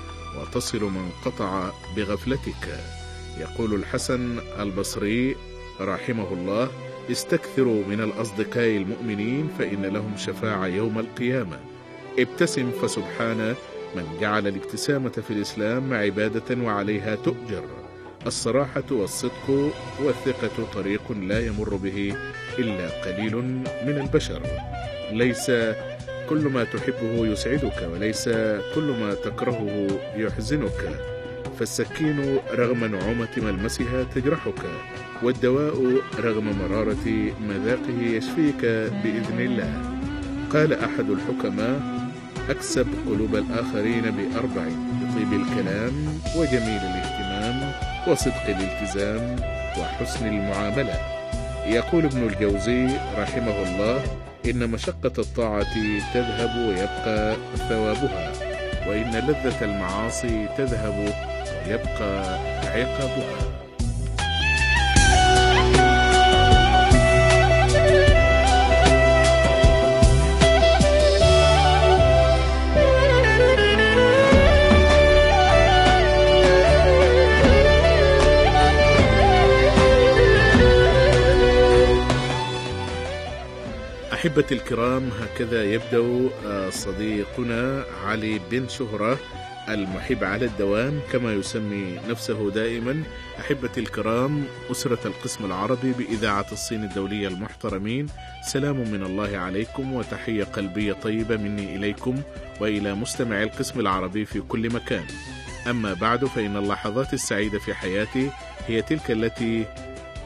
وتصل 0.40 0.84
من 0.84 1.10
قطع 1.24 1.70
بغفلتك. 1.96 2.80
يقول 3.38 3.74
الحسن 3.74 4.38
البصري 4.58 5.36
رحمه 5.80 6.32
الله 6.32 6.87
استكثروا 7.10 7.84
من 7.84 8.00
الأصدقاء 8.00 8.76
المؤمنين 8.76 9.48
فإن 9.58 9.86
لهم 9.86 10.16
شفاعة 10.16 10.66
يوم 10.66 10.98
القيامة. 10.98 11.56
ابتسم 12.18 12.70
فسبحان 12.70 13.54
من 13.96 14.04
جعل 14.20 14.46
الابتسامة 14.46 15.08
في 15.08 15.30
الإسلام 15.30 15.94
عبادة 15.94 16.64
وعليها 16.64 17.14
تؤجر. 17.14 17.64
الصراحة 18.26 18.84
والصدق 18.90 19.72
والثقة 20.02 20.64
طريق 20.74 21.12
لا 21.12 21.46
يمر 21.46 21.76
به 21.76 22.14
إلا 22.58 22.88
قليل 23.04 23.36
من 23.86 24.00
البشر. 24.00 24.42
ليس 25.12 25.50
كل 26.28 26.48
ما 26.54 26.64
تحبه 26.64 27.26
يسعدك 27.26 27.88
وليس 27.92 28.28
كل 28.74 28.94
ما 29.00 29.14
تكرهه 29.14 29.88
يحزنك. 30.16 31.17
فالسكين 31.58 32.38
رغم 32.52 32.84
نعومة 32.84 33.28
ملمسها 33.36 34.04
تجرحك 34.14 34.62
والدواء 35.22 36.02
رغم 36.20 36.58
مرارة 36.58 37.32
مذاقه 37.48 38.02
يشفيك 38.02 38.62
بإذن 39.02 39.40
الله. 39.40 39.98
قال 40.52 40.72
أحد 40.72 41.10
الحكماء 41.10 41.80
أكسب 42.50 42.86
قلوب 43.06 43.36
الآخرين 43.36 44.02
بأربع 44.02 44.64
بطيب 45.00 45.32
الكلام 45.32 45.92
وجميل 46.36 46.82
الاهتمام 46.90 47.72
وصدق 48.08 48.44
الالتزام 48.48 49.36
وحسن 49.78 50.26
المعاملة. 50.26 50.94
يقول 51.66 52.04
ابن 52.04 52.26
الجوزي 52.26 52.86
رحمه 53.18 53.62
الله 53.62 54.04
إن 54.50 54.70
مشقة 54.70 55.12
الطاعة 55.18 55.74
تذهب 56.14 56.68
ويبقى 56.68 57.36
ثوابها 57.68 58.32
وإن 58.88 59.10
لذة 59.10 59.64
المعاصي 59.64 60.48
تذهب 60.58 61.14
ويبقى 61.68 62.38
عقابها 62.64 63.58
أحبتي 84.12 84.54
الكرام 84.54 85.10
هكذا 85.20 85.64
يبدأ 85.64 86.30
آه، 86.46 86.70
صديقنا 86.70 87.84
علي 88.06 88.40
بن 88.50 88.68
شهرة. 88.68 89.18
المحب 89.68 90.24
على 90.24 90.44
الدوام 90.44 91.00
كما 91.12 91.32
يسمي 91.32 91.98
نفسه 92.08 92.50
دائما 92.50 93.02
أحبتي 93.40 93.80
الكرام 93.80 94.44
أسرة 94.70 94.98
القسم 95.04 95.44
العربي 95.44 95.92
بإذاعة 95.92 96.46
الصين 96.52 96.84
الدولية 96.84 97.28
المحترمين. 97.28 98.06
سلام 98.42 98.76
من 98.76 99.02
الله 99.02 99.38
عليكم 99.38 99.92
وتحية 99.92 100.44
قلبية 100.44 100.92
طيبة 100.92 101.36
مني 101.36 101.76
إليكم 101.76 102.20
وإلى 102.60 102.94
مستمعي 102.94 103.42
القسم 103.42 103.80
العربي 103.80 104.24
في 104.24 104.40
كل 104.40 104.74
مكان. 104.74 105.04
أما 105.70 105.94
بعد 105.94 106.24
فإن 106.24 106.56
اللحظات 106.56 107.14
السعيدة 107.14 107.58
في 107.58 107.74
حياتي 107.74 108.30
هي 108.66 108.82
تلك 108.82 109.10
التي 109.10 109.64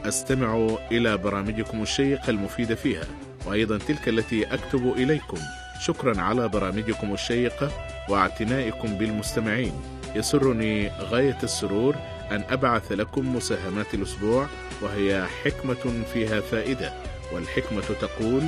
أستمع 0.05 0.77
إلى 0.91 1.17
برامجكم 1.17 1.81
الشيقة 1.81 2.29
المفيدة 2.29 2.75
فيها. 2.75 3.05
وأيضا 3.45 3.77
تلك 3.77 4.09
التي 4.09 4.43
أكتب 4.43 4.93
إليكم. 4.97 5.37
شكرا 5.79 6.21
على 6.21 6.47
برامجكم 6.47 7.13
الشيقة. 7.13 7.71
واعتنائكم 8.09 8.97
بالمستمعين. 8.97 9.73
يسرني 10.15 10.91
غاية 10.99 11.37
السرور 11.43 11.95
أن 12.31 12.43
أبعث 12.49 12.91
لكم 12.91 13.35
مساهمات 13.35 13.93
الأسبوع 13.93 14.47
وهي 14.81 15.27
حكمة 15.43 16.03
فيها 16.13 16.41
فائدة 16.41 16.93
والحكمة 17.33 17.83
تقول 18.01 18.43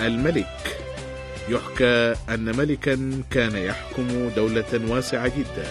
الملك. 0.00 0.78
يحكى 1.48 2.14
أن 2.28 2.56
ملكا 2.56 3.22
كان 3.30 3.56
يحكم 3.56 4.28
دولة 4.36 4.80
واسعة 4.88 5.28
جدا. 5.38 5.66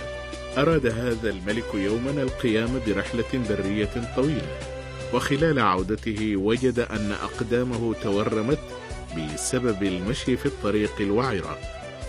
أراد 0.58 0.86
هذا 0.86 1.30
الملك 1.30 1.74
يوما 1.74 2.12
القيام 2.12 2.82
برحلة 2.88 3.46
برية 3.50 4.14
طويلة. 4.16 4.58
وخلال 5.14 5.60
عودته 5.60 6.36
وجد 6.36 6.80
أن 6.80 7.12
أقدامه 7.12 7.94
تورمت 8.04 8.60
بسبب 9.18 9.84
المشي 9.84 10.38
في 10.38 10.46
الطريق 10.46 10.92
الوعرة 11.00 11.58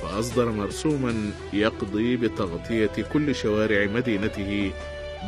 فأصدر 0.07 0.51
مرسوما 0.51 1.31
يقضي 1.53 2.17
بتغطية 2.17 2.91
كل 3.13 3.35
شوارع 3.35 3.87
مدينته 3.87 4.73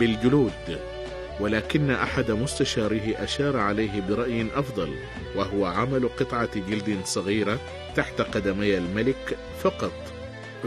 بالجلود 0.00 0.78
ولكن 1.40 1.90
أحد 1.90 2.30
مستشاريه 2.30 3.24
أشار 3.24 3.56
عليه 3.56 4.00
برأي 4.08 4.46
أفضل 4.54 4.94
وهو 5.36 5.66
عمل 5.66 6.08
قطعة 6.08 6.48
جلد 6.70 7.00
صغيرة 7.04 7.58
تحت 7.96 8.20
قدمي 8.20 8.78
الملك 8.78 9.36
فقط. 9.62 9.92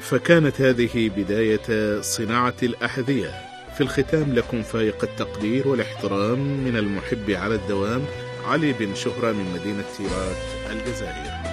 فكانت 0.01 0.61
هذه 0.61 1.09
بداية 1.17 2.01
صناعة 2.01 2.55
الأحذية. 2.63 3.31
في 3.77 3.81
الختام 3.81 4.33
لكم 4.33 4.63
فايق 4.63 5.03
التقدير 5.03 5.67
والاحترام 5.67 6.39
من 6.39 6.77
المحب 6.77 7.31
على 7.31 7.55
الدوام 7.55 8.01
علي 8.45 8.73
بن 8.73 8.95
شهرة 8.95 9.31
من 9.31 9.53
مدينة 9.53 9.83
تيرات 9.97 10.37
الجزائر. 10.71 11.50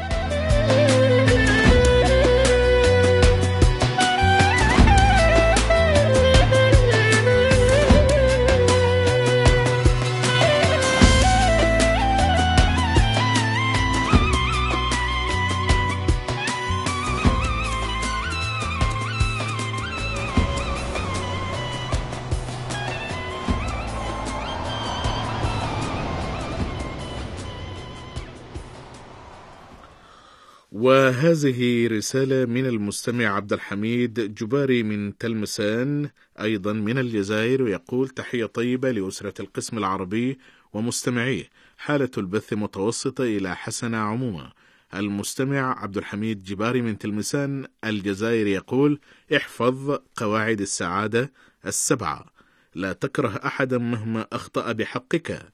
وهذه 31.08 31.86
رسالة 31.86 32.44
من 32.44 32.66
المستمع 32.66 33.24
عبد 33.24 33.52
الحميد 33.52 34.34
جباري 34.34 34.82
من 34.82 35.18
تلمسان 35.18 36.10
أيضا 36.40 36.72
من 36.72 36.98
الجزائر 36.98 37.62
ويقول 37.62 38.08
تحية 38.08 38.46
طيبة 38.46 38.90
لأسرة 38.90 39.34
القسم 39.40 39.78
العربي 39.78 40.38
ومستمعيه 40.72 41.44
حالة 41.76 42.10
البث 42.18 42.52
متوسطة 42.52 43.24
إلى 43.24 43.56
حسنة 43.56 43.96
عموما. 43.96 44.52
المستمع 44.94 45.82
عبد 45.82 45.96
الحميد 45.96 46.44
جباري 46.44 46.82
من 46.82 46.98
تلمسان 46.98 47.66
الجزائر 47.84 48.46
يقول 48.46 49.00
احفظ 49.36 49.98
قواعد 50.16 50.60
السعادة 50.60 51.32
السبعة. 51.66 52.26
لا 52.74 52.92
تكره 52.92 53.40
أحدا 53.44 53.78
مهما 53.78 54.26
أخطأ 54.32 54.72
بحقك. 54.72 55.48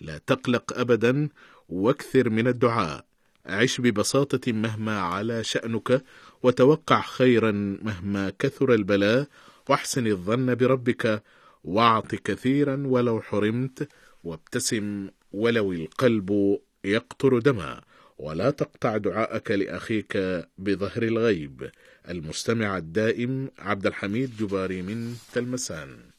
لا 0.00 0.18
تقلق 0.18 0.78
أبدا 0.78 1.28
وأكثر 1.68 2.30
من 2.30 2.46
الدعاء. 2.48 3.09
عش 3.46 3.80
ببساطة 3.80 4.52
مهما 4.52 5.00
على 5.00 5.44
شأنك 5.44 6.02
وتوقع 6.42 7.00
خيرا 7.02 7.50
مهما 7.82 8.32
كثر 8.38 8.74
البلاء 8.74 9.26
واحسن 9.68 10.06
الظن 10.06 10.54
بربك 10.54 11.22
واعط 11.64 12.14
كثيرا 12.14 12.82
ولو 12.86 13.20
حرمت 13.20 13.88
وابتسم 14.24 15.08
ولو 15.32 15.72
القلب 15.72 16.58
يقطر 16.84 17.38
دما. 17.38 17.80
ولا 18.18 18.50
تقطع 18.50 18.96
دعاءك 18.96 19.50
لأخيك 19.50 20.16
بظهر 20.58 21.02
الغيب. 21.02 21.70
المستمع 22.08 22.76
الدائم 22.76 23.50
عبد 23.58 23.86
الحميد 23.86 24.36
جباري 24.36 24.82
من 24.82 25.14
تلمسان. 25.32 26.09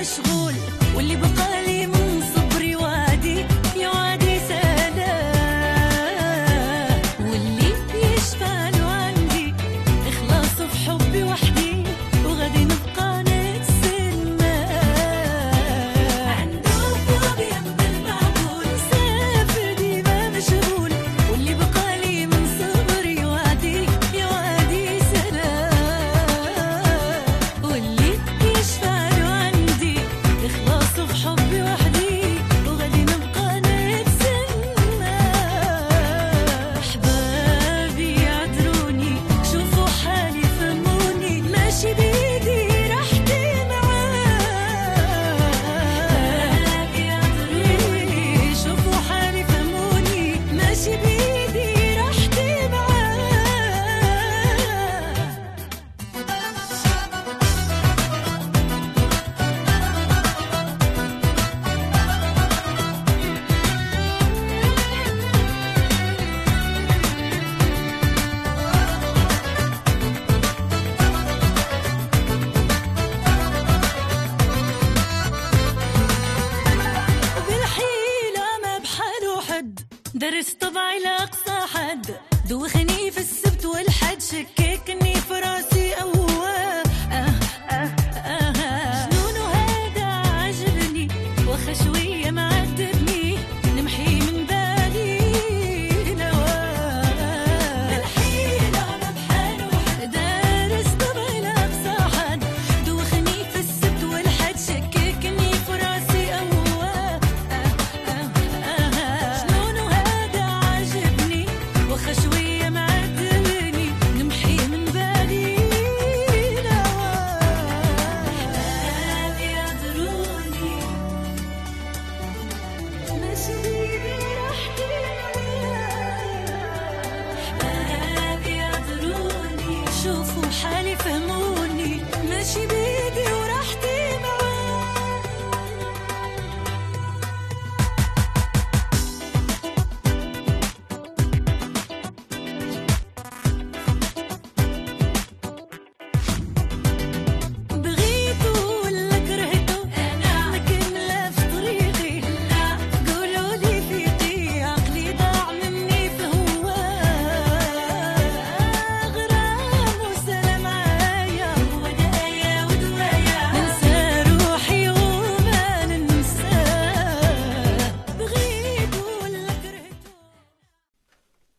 مشغول 0.00 0.54
واللي 0.94 1.16
بقالي 1.16 1.77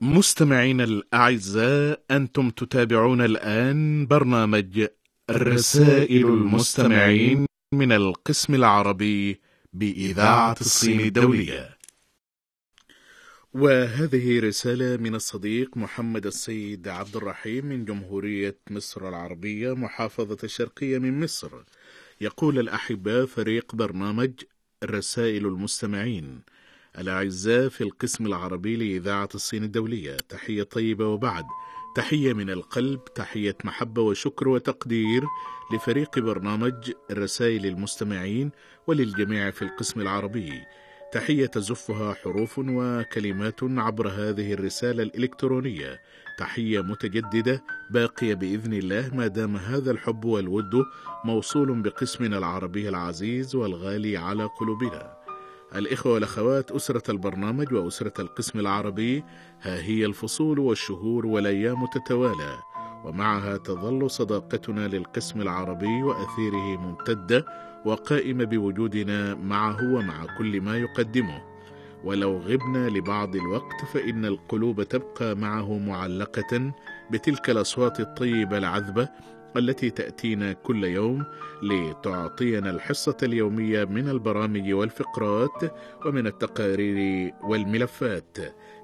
مستمعينا 0.01 0.83
الأعزاء 0.83 2.03
أنتم 2.12 2.49
تتابعون 2.49 3.21
الآن 3.21 4.07
برنامج 4.07 4.88
رسائل 5.31 6.25
المستمعين 6.25 7.45
من 7.73 7.91
القسم 7.91 8.55
العربي 8.55 9.39
بإذاعة 9.73 10.55
الصين 10.62 10.99
الدولية. 10.99 11.77
وهذه 13.53 14.39
رسالة 14.39 14.97
من 14.97 15.15
الصديق 15.15 15.77
محمد 15.77 16.25
السيد 16.25 16.88
عبد 16.88 17.15
الرحيم 17.15 17.65
من 17.65 17.85
جمهورية 17.85 18.57
مصر 18.69 19.09
العربية 19.09 19.75
محافظة 19.75 20.38
الشرقية 20.43 20.97
من 20.97 21.19
مصر. 21.19 21.49
يقول 22.21 22.59
الأحباء 22.59 23.25
فريق 23.25 23.75
برنامج 23.75 24.31
رسائل 24.83 25.45
المستمعين. 25.45 26.41
الأعزاء 26.97 27.69
في 27.69 27.82
القسم 27.82 28.25
العربي 28.25 28.75
لإذاعة 28.75 29.30
الصين 29.36 29.63
الدولية 29.63 30.17
تحية 30.30 30.63
طيبة 30.63 31.08
وبعد. 31.08 31.45
تحية 31.95 32.34
من 32.34 32.49
القلب 32.49 33.04
تحية 33.15 33.58
محبة 33.63 34.02
وشكر 34.02 34.47
وتقدير 34.47 35.23
لفريق 35.73 36.19
برنامج 36.19 36.91
رسائل 37.12 37.65
المستمعين 37.65 38.52
وللجميع 38.88 39.52
في 39.52 39.62
القسم 39.62 40.02
العربي. 40.02 40.62
تحية 41.12 41.45
تزفها 41.45 42.13
حروف 42.13 42.60
وكلمات 42.60 43.63
عبر 43.63 44.08
هذه 44.08 44.54
الرسالة 44.54 45.04
الإلكترونية. 45.04 45.99
تحية 46.39 46.82
متجددة 46.82 47.63
باقية 47.91 48.34
بإذن 48.34 48.73
الله 48.73 49.15
ما 49.15 49.28
دام 49.28 49.56
هذا 49.58 49.91
الحب 49.91 50.25
والود 50.25 50.86
موصول 51.25 51.82
بقسمنا 51.82 52.38
العربي 52.38 52.89
العزيز 52.89 53.56
والغالي 53.56 54.17
على 54.17 54.49
قلوبنا. 54.60 55.18
الإخوة 55.75 56.13
والأخوات 56.13 56.71
أسرة 56.71 57.12
البرنامج 57.12 57.73
وأسرة 57.73 58.21
القسم 58.21 58.60
العربي 58.60 59.23
ها 59.62 59.82
هي 59.82 60.05
الفصول 60.05 60.60
والشهور 60.60 61.25
والأيام 61.25 61.86
تتوالى 61.86 62.58
ومعها 63.05 63.58
تظل 63.58 64.12
صداقتنا 64.12 64.88
للقسم 64.88 65.41
العربي 65.41 66.03
وأثيره 66.03 66.77
ممتدة 66.77 67.45
وقائمة 67.86 68.43
بوجودنا 68.43 69.36
معه 69.36 69.93
ومع 69.93 70.25
كل 70.38 70.62
ما 70.62 70.77
يقدمه. 70.77 71.41
ولو 72.03 72.38
غبنا 72.38 72.89
لبعض 72.89 73.36
الوقت 73.36 73.86
فإن 73.93 74.25
القلوب 74.25 74.84
تبقى 74.84 75.36
معه 75.36 75.77
معلقة 75.77 76.73
بتلك 77.12 77.49
الأصوات 77.49 77.99
الطيبة 77.99 78.58
العذبة 78.58 79.10
التي 79.57 79.89
تأتينا 79.89 80.53
كل 80.53 80.83
يوم 80.83 81.25
لتعطينا 81.63 82.69
الحصة 82.69 83.17
اليومية 83.23 83.85
من 83.85 84.09
البرامج 84.09 84.73
والفقرات 84.73 85.73
ومن 86.05 86.27
التقارير 86.27 87.33
والملفات. 87.43 88.38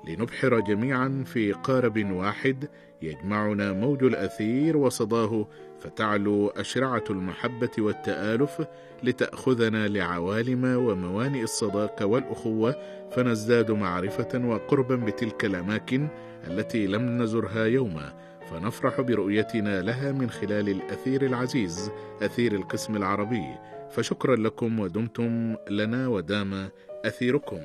لنبحر 0.08 0.60
جميعا 0.60 1.24
في 1.26 1.52
قارب 1.52 2.12
واحد 2.12 2.70
يجمعنا 3.02 3.74
موج 3.74 4.04
الأثير 4.04 4.78
وصداه 4.78 5.48
فتعلو 5.80 6.48
أشرعة 6.48 7.04
المحبة 7.10 7.72
والتآلف 7.78 8.62
لتأخذنا 9.04 9.88
لعوالم 9.88 10.64
وموانئ 10.66 11.44
الصداقة 11.44 12.06
والأخوة. 12.06 12.76
فنزداد 13.12 13.72
معرفة 13.72 14.48
وقربا 14.48 14.96
بتلك 14.96 15.46
الأماكن 15.46 16.08
التي 16.48 16.88
لم 16.88 17.22
نزرها 17.22 17.66
يوما. 17.66 18.14
فنفرح 18.52 19.02
برؤيتنا 19.02 19.82
لها 19.82 20.12
من 20.12 20.30
خلال 20.30 20.70
الأثير 20.70 21.26
العزيز 21.26 21.92
أثير 22.22 22.56
القسم 22.56 22.96
العربي. 22.96 23.46
فشكرا 23.90 24.36
لكم 24.36 24.80
ودمتم 24.80 25.56
لنا 25.70 26.08
ودام 26.08 26.70
أثيركم. 27.06 27.62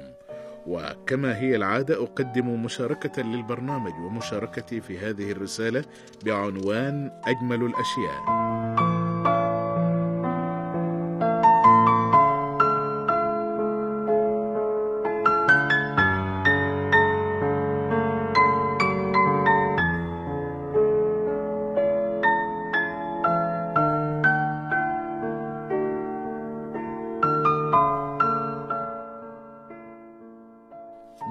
وكما 0.66 1.38
هي 1.38 1.56
العادة 1.56 2.02
أقدم 2.02 2.62
مشاركة 2.64 3.22
للبرنامج 3.22 3.92
ومشاركتي 3.92 4.80
في 4.80 4.98
هذه 4.98 5.32
الرسالة 5.32 5.84
بعنوان 6.24 7.10
أجمل 7.24 7.62
الأشياء. 7.62 8.99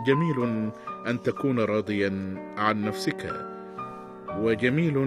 جميل 0.10 0.72
أن 1.08 1.22
تكون 1.24 1.60
راضيا 1.60 2.36
عن 2.58 2.82
نفسك 2.82 3.46
وجميل 4.38 4.98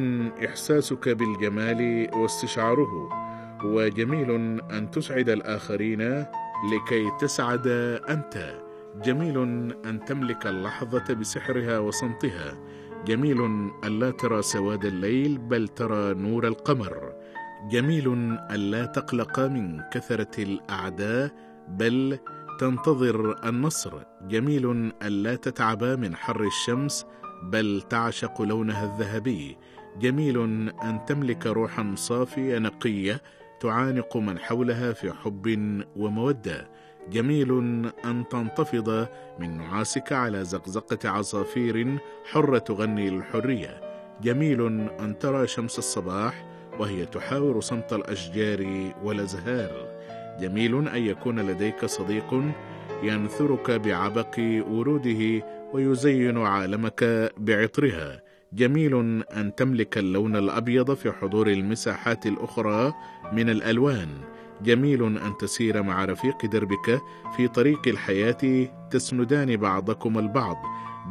إحساسك 0.47 1.09
بالجمال 1.09 2.11
واستشعاره 2.15 3.09
وجميل 3.65 4.31
أن 4.71 4.91
تسعد 4.91 5.29
الآخرين 5.29 6.03
لكي 6.73 7.11
تسعد 7.21 7.67
أنت. 8.09 8.62
جميل 9.05 9.38
أن 9.87 10.05
تملك 10.07 10.47
اللحظة 10.47 11.15
بسحرها 11.15 11.79
وصمتها. 11.79 12.59
جميل 13.07 13.43
أن 13.85 13.99
لا 13.99 14.11
ترى 14.11 14.43
سواد 14.43 14.85
الليل 14.85 15.38
بل 15.38 15.69
ترى 15.69 16.15
نور 16.15 16.47
القمر. 16.47 17.12
جميل 17.71 18.09
أن 18.51 18.71
لا 18.71 18.87
تقلق 18.87 19.41
من 19.41 19.81
كثرة 19.93 20.43
الأعداء 20.43 21.31
بل 21.69 22.19
تنتظر 22.62 23.48
النصر. 23.48 23.92
جميل 24.22 24.92
أن 25.03 25.12
لا 25.12 25.35
تتعب 25.35 25.85
من 25.85 26.16
حر 26.16 26.44
الشمس 26.44 27.07
بل 27.42 27.83
تعشق 27.90 28.42
لونها 28.42 28.85
الذهبي. 28.85 29.57
جميل 29.98 30.40
أن 30.83 31.01
تملك 31.07 31.46
روحا 31.46 31.94
صافية 31.96 32.59
نقية 32.59 33.22
تعانق 33.61 34.16
من 34.16 34.39
حولها 34.39 34.93
في 34.93 35.12
حب 35.12 35.47
ومودة. 35.97 36.70
جميل 37.11 37.51
أن 38.05 38.24
تنتفض 38.30 39.09
من 39.39 39.59
نعاسك 39.59 40.12
على 40.12 40.45
زقزقة 40.45 41.09
عصافير 41.11 41.99
حرة 42.24 42.59
تغني 42.59 43.11
للحرية 43.11 43.80
جميل 44.20 44.66
أن 45.01 45.18
ترى 45.20 45.47
شمس 45.47 45.78
الصباح 45.78 46.47
وهي 46.78 47.07
تحاور 47.07 47.61
صمت 47.61 47.93
الأشجار 47.93 48.93
والأزهار. 49.03 49.91
جميل 50.41 50.89
أن 50.89 51.03
يكون 51.03 51.41
لديك 51.41 51.85
صديق 51.85 52.43
ينثرك 53.03 53.70
بعبق 53.70 54.39
وروده 54.70 55.45
ويزين 55.72 56.39
عالمك 56.39 57.30
بعطرها. 57.39 58.22
جميل 58.53 59.22
أن 59.37 59.55
تملك 59.55 59.99
اللون 59.99 60.37
الأبيض 60.37 60.95
في 60.95 61.12
حضور 61.12 61.47
المساحات 61.49 62.26
الأخرى 62.26 62.93
من 63.33 63.51
الألوان. 63.51 64.09
جميل 64.62 65.03
أن 65.05 65.37
تسير 65.41 65.83
مع 65.83 66.05
رفيق 66.05 66.47
دربك 66.47 67.01
في 67.37 67.49
طريق 67.49 67.89
الحياة 67.89 68.68
تسندان 68.91 69.57
بعضكم 69.57 70.18
البعض. 70.18 70.57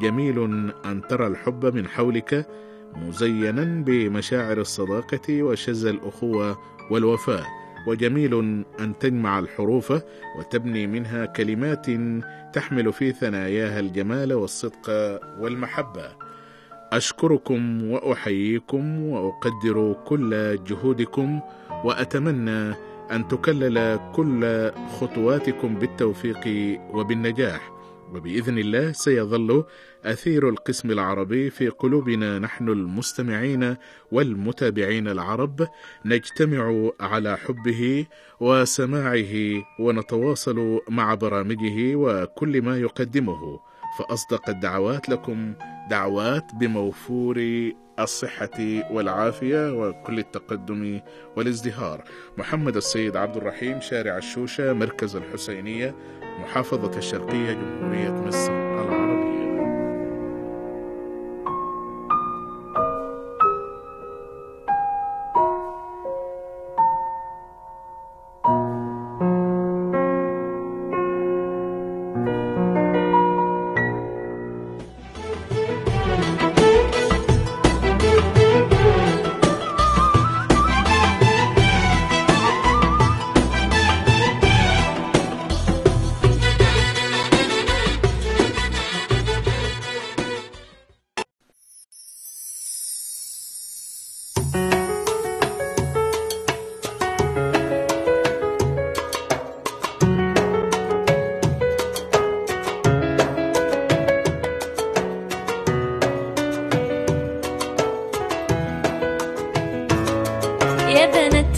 جميل 0.01 0.39
أن 0.86 1.01
ترى 1.09 1.28
الحب 1.28 1.76
من 1.76 1.88
حولك 1.88 2.47
مزينا 2.95 3.84
بمشاعر 3.86 4.57
الصداقة 4.57 5.43
وشذا 5.43 5.89
الأخوة 5.89 6.57
والوفاء 6.91 7.61
وجميل 7.88 8.63
أن 8.79 8.93
تجمع 8.99 9.39
الحروف 9.39 9.93
وتبني 10.38 10.88
منها 10.88 11.25
كلمات 11.25 11.86
تحمل 12.53 12.93
في 12.93 13.11
ثناياها 13.11 13.79
الجمال 13.79 14.34
والصدق 14.34 14.89
والمحبة. 15.39 16.32
أشكركم 16.93 17.91
وأحييكم 17.91 19.01
وأقدر 19.03 19.95
كل 20.05 20.59
جهودكم 20.63 21.39
وأتمنى 21.84 22.75
أن 23.11 23.27
تكلل 23.27 23.99
كل 24.13 24.71
خطواتكم 24.99 25.75
بالتوفيق 25.75 26.47
وبالنجاح. 26.93 27.80
وبإذن 28.12 28.57
الله 28.57 28.91
سيظل 28.91 29.64
أثير 30.05 30.49
القسم 30.49 30.91
العربي 30.91 31.49
في 31.49 31.70
قلوبنا 31.70 32.39
نحن 32.39 32.70
المستمعين 32.70 33.76
والمتابعين 34.12 35.07
العرب 35.07 35.68
نجتمع 36.05 36.91
على 36.99 37.38
حبه 37.38 38.05
وسماعه 38.39 39.64
ونتواصل 39.80 40.82
مع 40.89 41.14
برامجه 41.16 41.95
وكل 41.95 42.62
ما 42.62 42.78
يقدمه. 42.78 43.59
فأصدق 43.99 44.49
الدعوات 44.49 45.09
لكم 45.09 45.53
دعوات 45.89 46.45
بموفور 46.59 47.41
الصحة 47.99 48.59
والعافية 48.91 49.74
وكل 49.74 50.20
التقدم 50.20 50.99
والازدهار. 51.38 52.03
محمد 52.38 52.76
السيد 52.76 53.16
عبد 53.16 53.38
الرحيم 53.38 53.82
شارع 53.82 54.18
الشوشة 54.18 54.74
مركز 54.74 55.16
الحسينية 55.16 55.95
محافظة 56.41 56.97
الشرقية 56.97 57.53
جمهورية 57.53 58.11
مصر. 58.11 58.70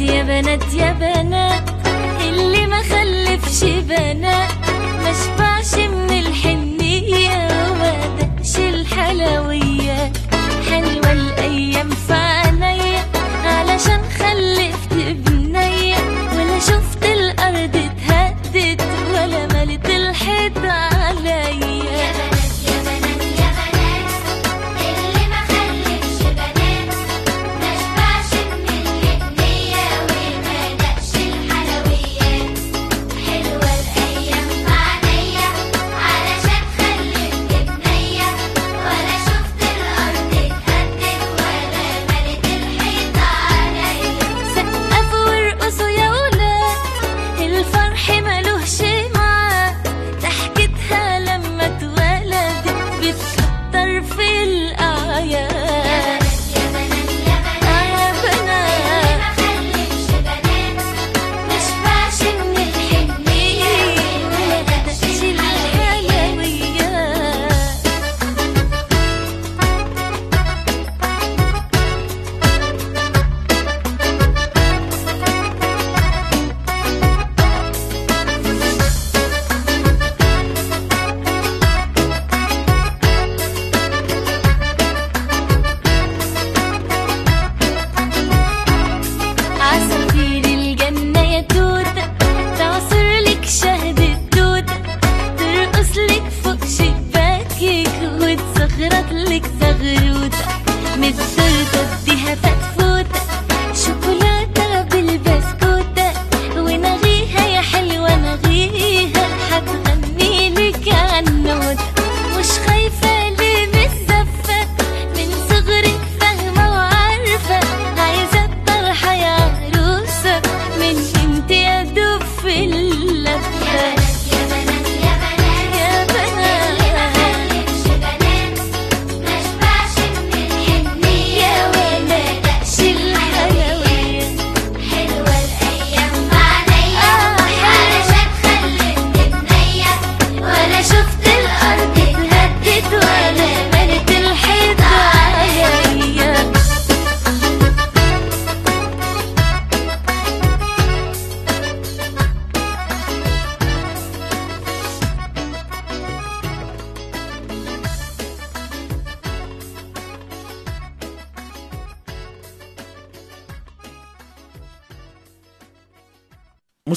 يا 0.03 0.23
بنات 0.23 0.73
يا 0.73 0.91
بنات 0.93 1.63
اللي 2.27 2.67
ما 2.67 2.81
خلفش 2.81 3.63
بنات 3.63 4.51
ما 5.03 5.13
شبعش 5.13 5.73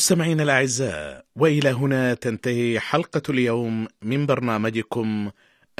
مستمعينا 0.06 0.42
الأعزاء 0.42 1.24
وإلى 1.36 1.70
هنا 1.70 2.14
تنتهي 2.14 2.80
حلقة 2.80 3.22
اليوم 3.28 3.88
من 4.02 4.26
برنامجكم 4.26 5.30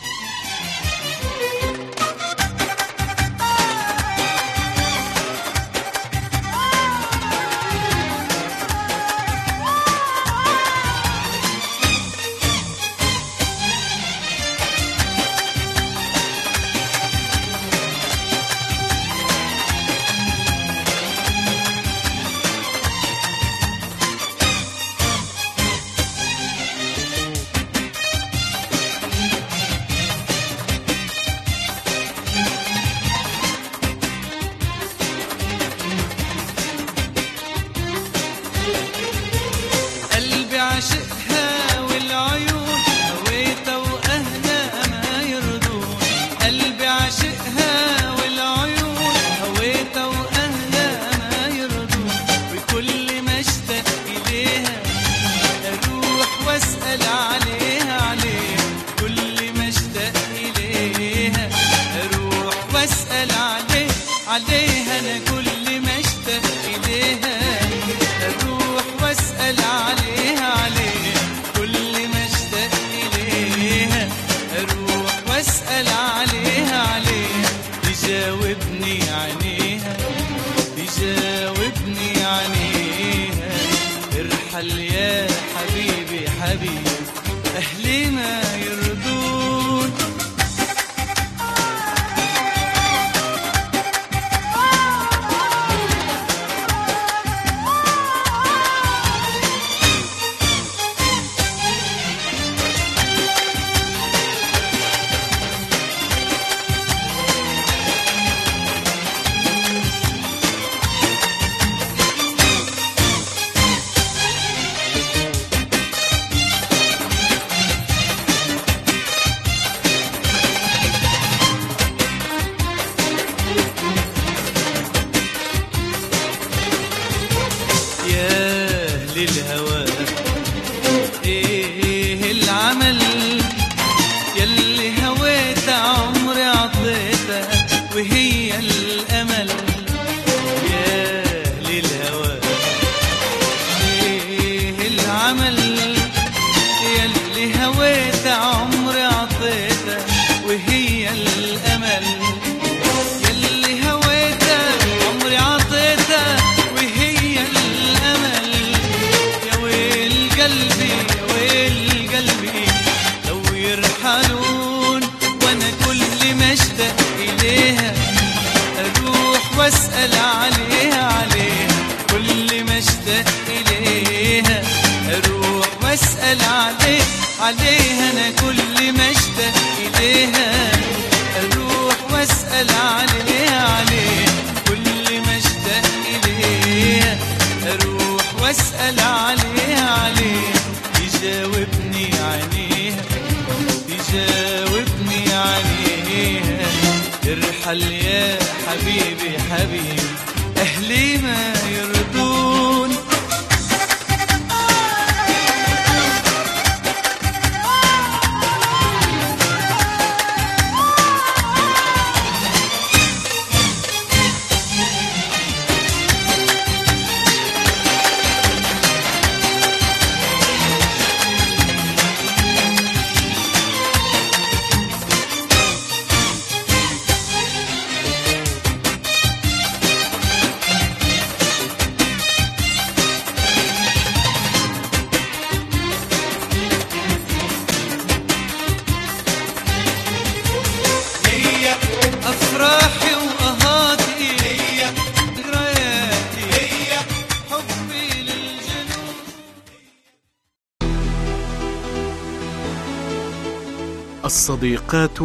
الصديقات 254.49 255.21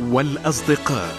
والأصدقاء. 0.00 1.14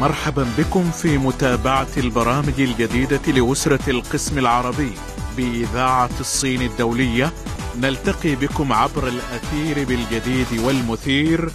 مرحبا 0.00 0.46
بكم 0.58 0.90
في 0.90 1.18
متابعة 1.18 1.88
البرامج 1.96 2.60
الجديدة 2.60 3.20
لأسرة 3.26 3.90
القسم 3.90 4.38
العربي 4.38 4.92
بإذاعة 5.36 6.10
الصين 6.20 6.62
الدولية. 6.62 7.32
نلتقي 7.80 8.34
بكم 8.34 8.72
عبر 8.72 9.08
الأثير 9.08 9.84
بالجديد 9.84 10.46
والمثير 10.64 11.50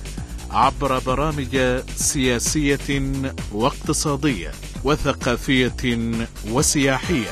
عبر 0.51 0.99
برامج 0.99 1.81
سياسية 1.95 3.01
واقتصادية 3.51 4.51
وثقافية 4.83 6.11
وسياحية. 6.51 7.31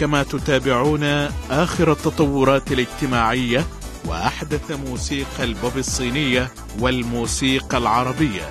كما 0.00 0.22
تتابعون 0.22 1.04
آخر 1.50 1.92
التطورات 1.92 2.72
الاجتماعية 2.72 3.64
وأحدث 4.04 4.70
موسيقى 4.70 5.44
البوب 5.44 5.76
الصينية 5.76 6.50
والموسيقى 6.78 7.78
العربية. 7.78 8.50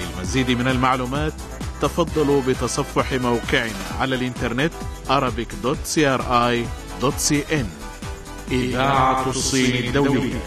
للمزيد 0.00 0.50
من 0.50 0.68
المعلومات 0.68 1.32
تفضلوا 1.82 2.42
بتصفح 2.42 3.12
موقعنا 3.12 3.72
على 4.00 4.14
الإنترنت 4.14 4.72
arabic.cri.cn 5.08 7.66
إذاعة 8.52 9.28
الصين 9.28 9.86
الدولية. 9.86 10.40